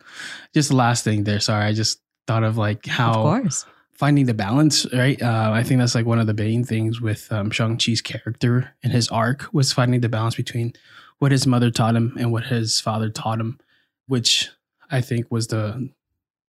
just 0.55 0.69
the 0.71 0.77
last 0.77 1.03
thing 1.05 1.25
there. 1.25 1.41
Sorry, 1.41 1.65
I 1.65 1.73
just 1.73 2.01
thought 2.27 2.43
of 2.45 2.57
like 2.59 2.87
of 2.87 2.93
how 2.93 3.13
course. 3.23 3.65
finding 3.93 4.27
the 4.27 4.35
balance, 4.35 4.87
right? 4.93 5.21
Uh, 5.23 5.51
I 5.55 5.63
think 5.63 5.81
that's 5.81 5.95
like 5.95 6.05
one 6.07 6.19
of 6.19 6.27
the 6.27 6.35
main 6.35 6.63
things 6.65 7.01
with 7.01 7.31
um, 7.33 7.51
Shang 7.51 7.79
Chi's 7.79 8.03
character 8.03 8.71
and 8.83 8.93
his 8.93 9.09
arc 9.09 9.47
was 9.53 9.73
finding 9.73 10.01
the 10.03 10.09
balance 10.11 10.35
between 10.35 10.75
what 11.19 11.33
his 11.33 11.47
mother 11.47 11.71
taught 11.71 11.97
him 11.97 12.15
and 12.19 12.31
what 12.33 12.45
his 12.45 12.79
father 12.81 13.09
taught 13.09 13.41
him, 13.41 13.59
which 14.07 14.51
I 14.91 15.01
think 15.01 15.31
was 15.31 15.47
the 15.47 15.89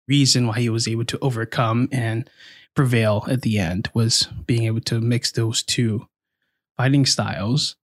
reason 0.10 0.48
why 0.48 0.60
he 0.60 0.70
was 0.70 0.88
able 0.88 1.06
to 1.06 1.20
overcome 1.20 1.88
and 1.94 2.30
prevail 2.78 3.26
at 3.28 3.42
the 3.42 3.58
end 3.60 3.90
was 3.94 4.30
being 4.46 4.64
able 4.64 4.80
to 4.80 5.02
mix 5.02 5.32
those 5.32 5.64
two 5.64 6.08
fighting 6.78 7.06
styles 7.06 7.76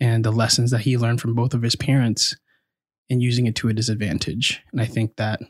and 0.00 0.24
the 0.24 0.32
lessons 0.32 0.72
that 0.72 0.80
he 0.80 0.98
learned 0.98 1.20
from 1.20 1.34
both 1.34 1.54
of 1.54 1.62
his 1.62 1.76
parents 1.76 2.36
and 3.08 3.22
using 3.22 3.46
it 3.46 3.54
to 3.54 3.68
a 3.68 3.72
disadvantage. 3.72 4.60
And 4.72 4.80
I 4.80 4.86
think 4.86 5.16
that 5.16 5.40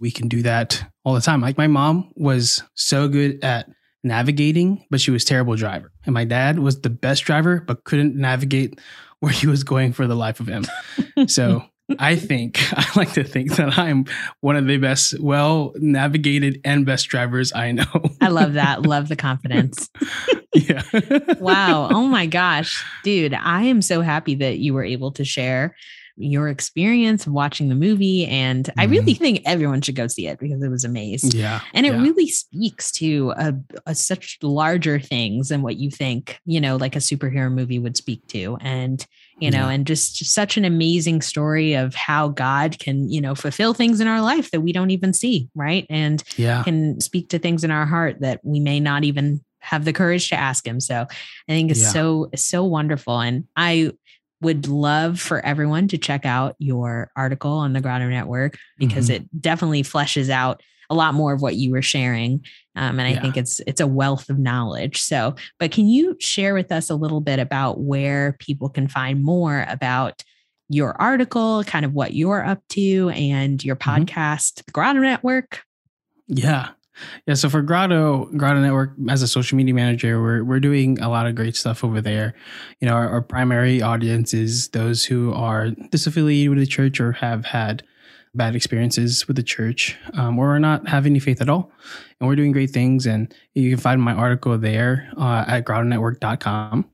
we 0.00 0.12
can 0.12 0.28
do 0.28 0.42
that 0.42 0.82
all 1.04 1.14
the 1.14 1.20
time. 1.20 1.40
Like 1.40 1.58
my 1.58 1.66
mom 1.66 2.12
was 2.14 2.62
so 2.74 3.08
good 3.08 3.42
at 3.44 3.68
navigating, 4.04 4.86
but 4.90 5.00
she 5.00 5.10
was 5.10 5.24
a 5.24 5.26
terrible 5.26 5.56
driver. 5.56 5.90
And 6.06 6.14
my 6.14 6.24
dad 6.24 6.60
was 6.60 6.80
the 6.80 6.88
best 6.88 7.24
driver, 7.24 7.60
but 7.66 7.84
couldn't 7.84 8.14
navigate 8.14 8.80
where 9.20 9.32
he 9.32 9.48
was 9.48 9.64
going 9.64 9.92
for 9.92 10.06
the 10.06 10.14
life 10.14 10.40
of 10.40 10.46
him. 10.46 10.64
so 11.26 11.64
I 11.98 12.16
think 12.16 12.58
I 12.72 12.86
like 12.96 13.12
to 13.14 13.24
think 13.24 13.56
that 13.56 13.78
I'm 13.78 14.04
one 14.40 14.56
of 14.56 14.66
the 14.66 14.76
best, 14.76 15.18
well 15.20 15.72
navigated 15.76 16.60
and 16.64 16.86
best 16.86 17.08
drivers 17.08 17.52
I 17.52 17.72
know. 17.72 17.84
I 18.20 18.28
love 18.28 18.54
that. 18.54 18.82
love 18.86 19.08
the 19.08 19.16
confidence. 19.16 19.90
yeah. 20.54 20.82
Wow. 21.38 21.88
Oh 21.90 22.06
my 22.06 22.26
gosh. 22.26 22.84
Dude, 23.04 23.34
I 23.34 23.62
am 23.64 23.82
so 23.82 24.00
happy 24.00 24.34
that 24.36 24.58
you 24.58 24.74
were 24.74 24.84
able 24.84 25.12
to 25.12 25.24
share 25.24 25.76
your 26.20 26.48
experience 26.48 27.26
watching 27.26 27.68
the 27.68 27.74
movie. 27.74 28.26
And 28.26 28.68
I 28.78 28.84
really 28.84 29.14
mm-hmm. 29.14 29.22
think 29.22 29.42
everyone 29.46 29.80
should 29.80 29.94
go 29.94 30.06
see 30.06 30.26
it 30.26 30.38
because 30.38 30.62
it 30.62 30.68
was 30.68 30.84
amazing. 30.84 31.32
Yeah. 31.32 31.60
And 31.72 31.86
it 31.86 31.94
yeah. 31.94 32.02
really 32.02 32.28
speaks 32.28 32.92
to 32.92 33.32
a, 33.36 33.54
a 33.86 33.94
such 33.94 34.38
larger 34.42 35.00
things 35.00 35.48
than 35.48 35.62
what 35.62 35.76
you 35.76 35.90
think, 35.90 36.38
you 36.44 36.60
know, 36.60 36.76
like 36.76 36.94
a 36.94 37.00
superhero 37.00 37.50
movie 37.50 37.78
would 37.78 37.96
speak 37.96 38.26
to. 38.28 38.58
And, 38.60 39.04
you 39.38 39.50
know, 39.50 39.66
Yeah. 39.66 39.70
and 39.70 39.86
just, 39.86 40.16
just 40.16 40.34
such 40.34 40.56
an 40.56 40.64
amazing 40.64 41.22
story 41.22 41.74
of 41.74 41.94
how 41.94 42.28
God 42.28 42.78
can, 42.78 43.10
you 43.10 43.20
know, 43.20 43.34
fulfill 43.34 43.72
things 43.72 44.00
in 44.00 44.06
our 44.06 44.20
life 44.20 44.50
that 44.50 44.60
we 44.60 44.72
don't 44.72 44.90
even 44.90 45.12
see. 45.12 45.48
Right. 45.54 45.86
And 45.88 46.22
yeah. 46.36 46.62
can 46.62 47.00
speak 47.00 47.30
to 47.30 47.38
things 47.38 47.64
in 47.64 47.70
our 47.70 47.86
heart 47.86 48.20
that 48.20 48.40
we 48.44 48.60
may 48.60 48.80
not 48.80 49.04
even 49.04 49.42
have 49.60 49.84
the 49.84 49.92
courage 49.92 50.28
to 50.30 50.36
ask 50.36 50.66
him. 50.66 50.80
So 50.80 51.06
I 51.48 51.52
think 51.52 51.70
it's 51.70 51.82
Yeah. 51.82 51.88
so, 51.88 52.30
so 52.34 52.64
wonderful. 52.64 53.20
And 53.20 53.44
I 53.56 53.92
would 54.40 54.68
love 54.68 55.20
for 55.20 55.44
everyone 55.44 55.86
to 55.88 55.98
check 55.98 56.24
out 56.24 56.56
your 56.58 57.10
article 57.16 57.52
on 57.52 57.72
the 57.72 57.80
Grotto 57.80 58.08
Network 58.08 58.56
because 58.78 59.08
Mhm. 59.08 59.14
it 59.16 59.40
definitely 59.42 59.82
fleshes 59.82 60.30
out 60.30 60.62
a 60.88 60.94
lot 60.94 61.14
more 61.14 61.32
of 61.32 61.40
what 61.42 61.56
you 61.56 61.70
were 61.70 61.82
sharing. 61.82 62.44
Um, 62.74 62.98
and 62.98 63.02
I 63.02 63.10
Yeah. 63.12 63.20
think 63.20 63.36
it's 63.36 63.60
it's 63.66 63.80
a 63.80 63.86
wealth 63.86 64.28
of 64.30 64.38
knowledge. 64.38 65.00
So, 65.00 65.34
but 65.58 65.70
can 65.70 65.86
you 65.88 66.16
share 66.20 66.54
with 66.54 66.72
us 66.72 66.90
a 66.90 66.96
little 66.96 67.20
bit 67.20 67.38
about 67.38 67.80
where 67.80 68.32
people 68.40 68.68
can 68.68 68.88
find 68.88 69.22
more 69.22 69.64
about 69.68 70.24
your 70.68 71.00
article, 71.00 71.62
kind 71.64 71.84
of 71.84 71.92
what 71.94 72.14
you're 72.14 72.44
up 72.44 72.62
to, 72.70 73.10
and 73.10 73.62
your 73.64 73.76
Mhm. 73.76 74.06
podcast, 74.06 74.64
the 74.64 74.72
Grotto 74.72 75.00
Network? 75.00 75.62
Yeah. 76.28 76.68
Yeah. 77.26 77.34
So 77.34 77.48
for 77.48 77.62
Grotto, 77.62 78.26
Grotto 78.36 78.60
Network, 78.60 78.92
as 79.08 79.22
a 79.22 79.28
social 79.28 79.56
media 79.56 79.74
manager, 79.74 80.20
we're, 80.20 80.44
we're 80.44 80.60
doing 80.60 81.00
a 81.00 81.08
lot 81.08 81.26
of 81.26 81.34
great 81.34 81.56
stuff 81.56 81.84
over 81.84 82.00
there. 82.00 82.34
You 82.80 82.88
know, 82.88 82.94
our, 82.94 83.08
our 83.08 83.22
primary 83.22 83.82
audience 83.82 84.34
is 84.34 84.68
those 84.68 85.04
who 85.04 85.32
are 85.32 85.68
disaffiliated 85.92 86.50
with 86.50 86.58
the 86.58 86.66
church 86.66 87.00
or 87.00 87.12
have 87.12 87.46
had 87.46 87.82
bad 88.34 88.54
experiences 88.54 89.26
with 89.26 89.36
the 89.36 89.42
church 89.42 89.98
um, 90.14 90.38
or 90.38 90.54
are 90.54 90.60
not 90.60 90.88
have 90.88 91.06
any 91.06 91.18
faith 91.18 91.40
at 91.40 91.48
all. 91.48 91.72
And 92.20 92.28
we're 92.28 92.36
doing 92.36 92.52
great 92.52 92.70
things. 92.70 93.06
And 93.06 93.34
you 93.54 93.70
can 93.70 93.80
find 93.80 94.00
my 94.00 94.12
article 94.12 94.56
there 94.58 95.10
uh, 95.16 95.44
at 95.46 95.64
grottonetwork.com. 95.64 96.88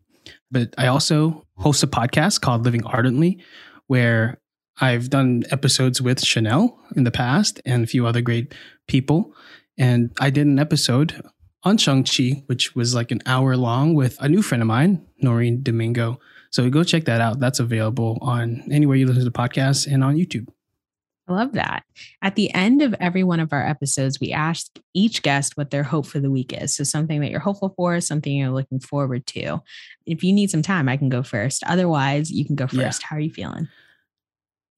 But 0.51 0.75
I 0.79 0.87
also 0.87 1.47
host 1.57 1.83
a 1.83 1.87
podcast 1.87 2.41
called 2.41 2.65
Living 2.65 2.85
Ardently, 2.85 3.39
where 3.87 4.39
I've 4.81 5.11
done 5.11 5.45
episodes 5.51 6.01
with 6.01 6.25
Chanel 6.25 6.79
in 6.97 7.05
the 7.05 7.11
past 7.11 7.61
and 7.65 7.85
a 7.85 7.87
few 7.87 8.07
other 8.07 8.21
great 8.21 8.55
people. 8.89 9.35
And 9.79 10.11
I 10.21 10.31
did 10.31 10.47
an 10.47 10.59
episode 10.59 11.23
on 11.63 11.77
Shang-Chi, 11.77 12.45
which 12.47 12.75
was 12.75 12.95
like 12.95 13.11
an 13.11 13.21
hour 13.27 13.57
long 13.57 13.95
with 13.95 14.17
a 14.21 14.29
new 14.29 14.43
friend 14.43 14.63
of 14.63 14.69
mine, 14.69 15.07
Noreen 15.19 15.63
Domingo. 15.63 16.19
So 16.51 16.69
go 16.71 16.85
check 16.85 17.05
that 17.05 17.21
out. 17.21 17.41
That's 17.41 17.59
available 17.59 18.19
on 18.23 18.63
anywhere 18.71 18.97
you 18.97 19.07
listen 19.07 19.25
to 19.25 19.31
podcasts 19.31 19.93
and 19.93 20.03
on 20.03 20.17
YouTube. 20.17 20.47
I 21.29 21.33
love 21.33 21.53
that. 21.53 21.83
At 22.23 22.37
the 22.37 22.55
end 22.55 22.83
of 22.83 22.95
every 23.01 23.25
one 23.25 23.41
of 23.41 23.53
our 23.53 23.67
episodes, 23.67 24.21
we 24.21 24.33
ask 24.33 24.79
each 24.95 25.23
guest 25.23 25.57
what 25.57 25.71
their 25.71 25.83
hope 25.83 26.07
for 26.07 26.21
the 26.21 26.31
week 26.31 26.53
is. 26.53 26.77
So, 26.77 26.85
something 26.85 27.21
that 27.21 27.31
you're 27.31 27.41
hopeful 27.41 27.75
for, 27.77 28.01
something 28.01 28.33
you're 28.33 28.51
looking 28.51 28.79
forward 28.79 29.27
to. 29.29 29.61
If 30.07 30.23
you 30.23 30.33
need 30.33 30.51
some 30.51 30.63
time, 30.63 30.89
I 30.89 30.97
can 30.97 31.09
go 31.09 31.25
first. 31.25 31.65
Otherwise, 31.67 32.31
you 32.31 32.45
can 32.45 32.55
go 32.55 32.69
first. 32.69 33.03
Yeah. 33.03 33.09
How 33.09 33.17
are 33.17 33.21
you 33.21 33.33
feeling? 33.33 33.67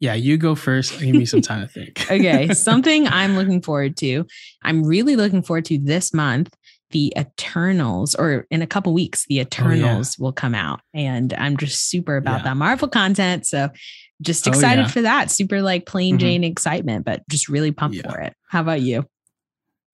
Yeah, 0.01 0.15
you 0.15 0.37
go 0.37 0.55
first. 0.55 0.99
Give 1.01 1.15
me 1.15 1.27
some 1.27 1.43
time 1.43 1.67
to 1.67 1.73
think. 1.73 2.07
okay. 2.11 2.49
Something 2.55 3.09
I'm 3.09 3.37
looking 3.37 3.63
forward 3.63 3.97
to. 3.99 4.27
I'm 4.63 4.85
really 4.85 5.17
looking 5.17 5.43
forward 5.43 5.65
to 5.67 5.79
this 5.79 6.15
month. 6.15 6.55
The 6.91 7.13
Eternals, 7.19 8.15
or 8.15 8.47
in 8.51 8.63
a 8.63 8.67
couple 8.67 8.95
weeks, 8.95 9.27
the 9.27 9.41
Eternals 9.41 10.09
oh, 10.09 10.15
yeah. 10.19 10.25
will 10.25 10.33
come 10.33 10.55
out. 10.55 10.81
And 10.95 11.35
I'm 11.35 11.59
just 11.59 11.91
super 11.91 12.17
about 12.17 12.39
yeah. 12.39 12.45
that 12.45 12.57
Marvel 12.57 12.89
content. 12.89 13.47
So 13.47 13.69
just 14.23 14.47
excited 14.47 14.83
oh, 14.83 14.85
yeah. 14.85 14.89
for 14.89 15.03
that. 15.03 15.31
Super 15.31 15.61
like 15.61 15.85
plain 15.85 16.15
mm-hmm. 16.15 16.21
Jane 16.21 16.45
excitement, 16.45 17.05
but 17.05 17.29
just 17.29 17.49
really 17.49 17.73
pumped 17.73 18.01
for 18.01 18.19
it. 18.21 18.35
How 18.49 18.63
about 18.63 18.81
you? 18.81 19.07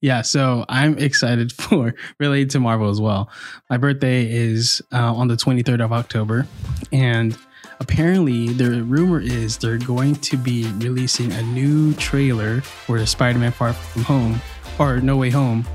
Yeah, 0.01 0.21
so 0.21 0.67
I'm 0.69 0.99
excited 0.99 1.51
for 1.61 1.95
related 2.21 2.51
to 2.51 2.61
Marvel 2.61 2.91
as 2.91 3.01
well. 3.01 3.31
My 3.71 3.79
birthday 3.79 4.31
is 4.31 4.83
uh, 4.93 5.15
on 5.15 5.29
the 5.29 5.35
23rd 5.35 5.83
of 5.83 5.93
October, 5.93 6.47
and 6.93 7.37
apparently 7.81 8.49
the 8.49 8.83
rumor 8.83 9.21
is 9.21 9.59
they're 9.59 9.79
going 9.79 10.15
to 10.17 10.37
be 10.37 10.71
releasing 10.79 11.33
a 11.33 11.43
new 11.43 11.95
trailer 11.95 12.61
for 12.61 12.99
the 12.99 13.07
Spider-Man 13.07 13.53
Far 13.53 13.73
From 13.73 14.03
Home 14.03 14.41
or 14.79 15.01
No 15.01 15.17
Way 15.17 15.31
Home 15.31 15.67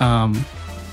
um, 0.00 0.44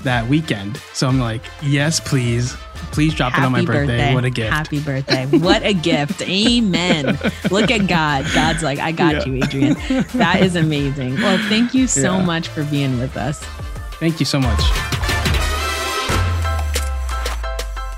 that 0.02 0.26
weekend. 0.28 0.76
So 0.92 1.08
I'm 1.08 1.18
like, 1.18 1.42
yes, 1.62 2.00
please. 2.00 2.56
Please 2.90 3.14
drop 3.14 3.32
Happy 3.32 3.42
it 3.42 3.46
on 3.46 3.52
my 3.52 3.64
birthday. 3.64 3.86
birthday. 3.86 4.14
What 4.14 4.24
a 4.24 4.30
gift. 4.30 4.52
Happy 4.52 4.80
birthday. 4.80 5.26
What 5.26 5.62
a 5.62 5.72
gift. 5.72 6.20
Amen. 6.28 7.18
Look 7.50 7.70
at 7.70 7.86
God. 7.86 8.26
God's 8.34 8.62
like, 8.62 8.80
I 8.80 8.92
got 8.92 9.14
yeah. 9.14 9.24
you, 9.24 9.42
Adrian. 9.42 9.74
That 10.14 10.40
is 10.42 10.56
amazing. 10.56 11.14
Well, 11.14 11.38
thank 11.48 11.74
you 11.74 11.86
so 11.86 12.18
yeah. 12.18 12.24
much 12.24 12.48
for 12.48 12.64
being 12.64 12.98
with 12.98 13.16
us. 13.16 13.42
Thank 13.98 14.18
you 14.20 14.26
so 14.26 14.40
much. 14.40 14.60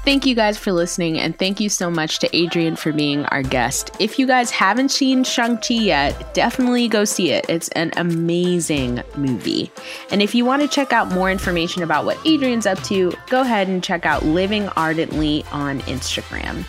Thank 0.04 0.26
you 0.26 0.34
guys 0.34 0.58
for 0.58 0.70
listening, 0.70 1.18
and 1.18 1.36
thank 1.38 1.60
you 1.60 1.70
so 1.70 1.90
much 1.90 2.18
to 2.18 2.36
Adrian 2.36 2.76
for 2.76 2.92
being 2.92 3.24
our 3.26 3.42
guest. 3.42 3.90
If 3.98 4.18
you 4.18 4.26
guys 4.26 4.50
haven't 4.50 4.90
seen 4.90 5.24
Shang-Chi 5.24 5.74
yet, 5.74 6.34
definitely 6.34 6.88
go 6.88 7.06
see 7.06 7.30
it. 7.30 7.46
It's 7.48 7.68
an 7.70 7.90
amazing 7.96 9.02
movie. 9.16 9.72
And 10.10 10.20
if 10.20 10.34
you 10.34 10.44
want 10.44 10.60
to 10.60 10.68
check 10.68 10.92
out 10.92 11.10
more 11.10 11.30
information 11.30 11.82
about 11.82 12.04
what 12.04 12.18
Adrian's 12.26 12.66
up 12.66 12.82
to, 12.82 13.14
go 13.30 13.40
ahead 13.40 13.68
and 13.68 13.82
check 13.82 14.04
out 14.04 14.22
Living 14.26 14.68
Ardently 14.76 15.42
on 15.52 15.80
Instagram. 15.80 16.66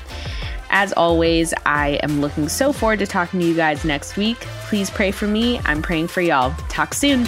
As 0.69 0.93
always, 0.93 1.53
I 1.65 1.99
am 2.03 2.21
looking 2.21 2.47
so 2.47 2.71
forward 2.71 2.99
to 2.99 3.05
talking 3.05 3.41
to 3.41 3.45
you 3.45 3.53
guys 3.53 3.83
next 3.83 4.15
week. 4.15 4.39
Please 4.69 4.89
pray 4.89 5.11
for 5.11 5.27
me. 5.27 5.59
I'm 5.65 5.81
praying 5.81 6.07
for 6.07 6.21
y'all. 6.21 6.55
Talk 6.69 6.93
soon. 6.93 7.27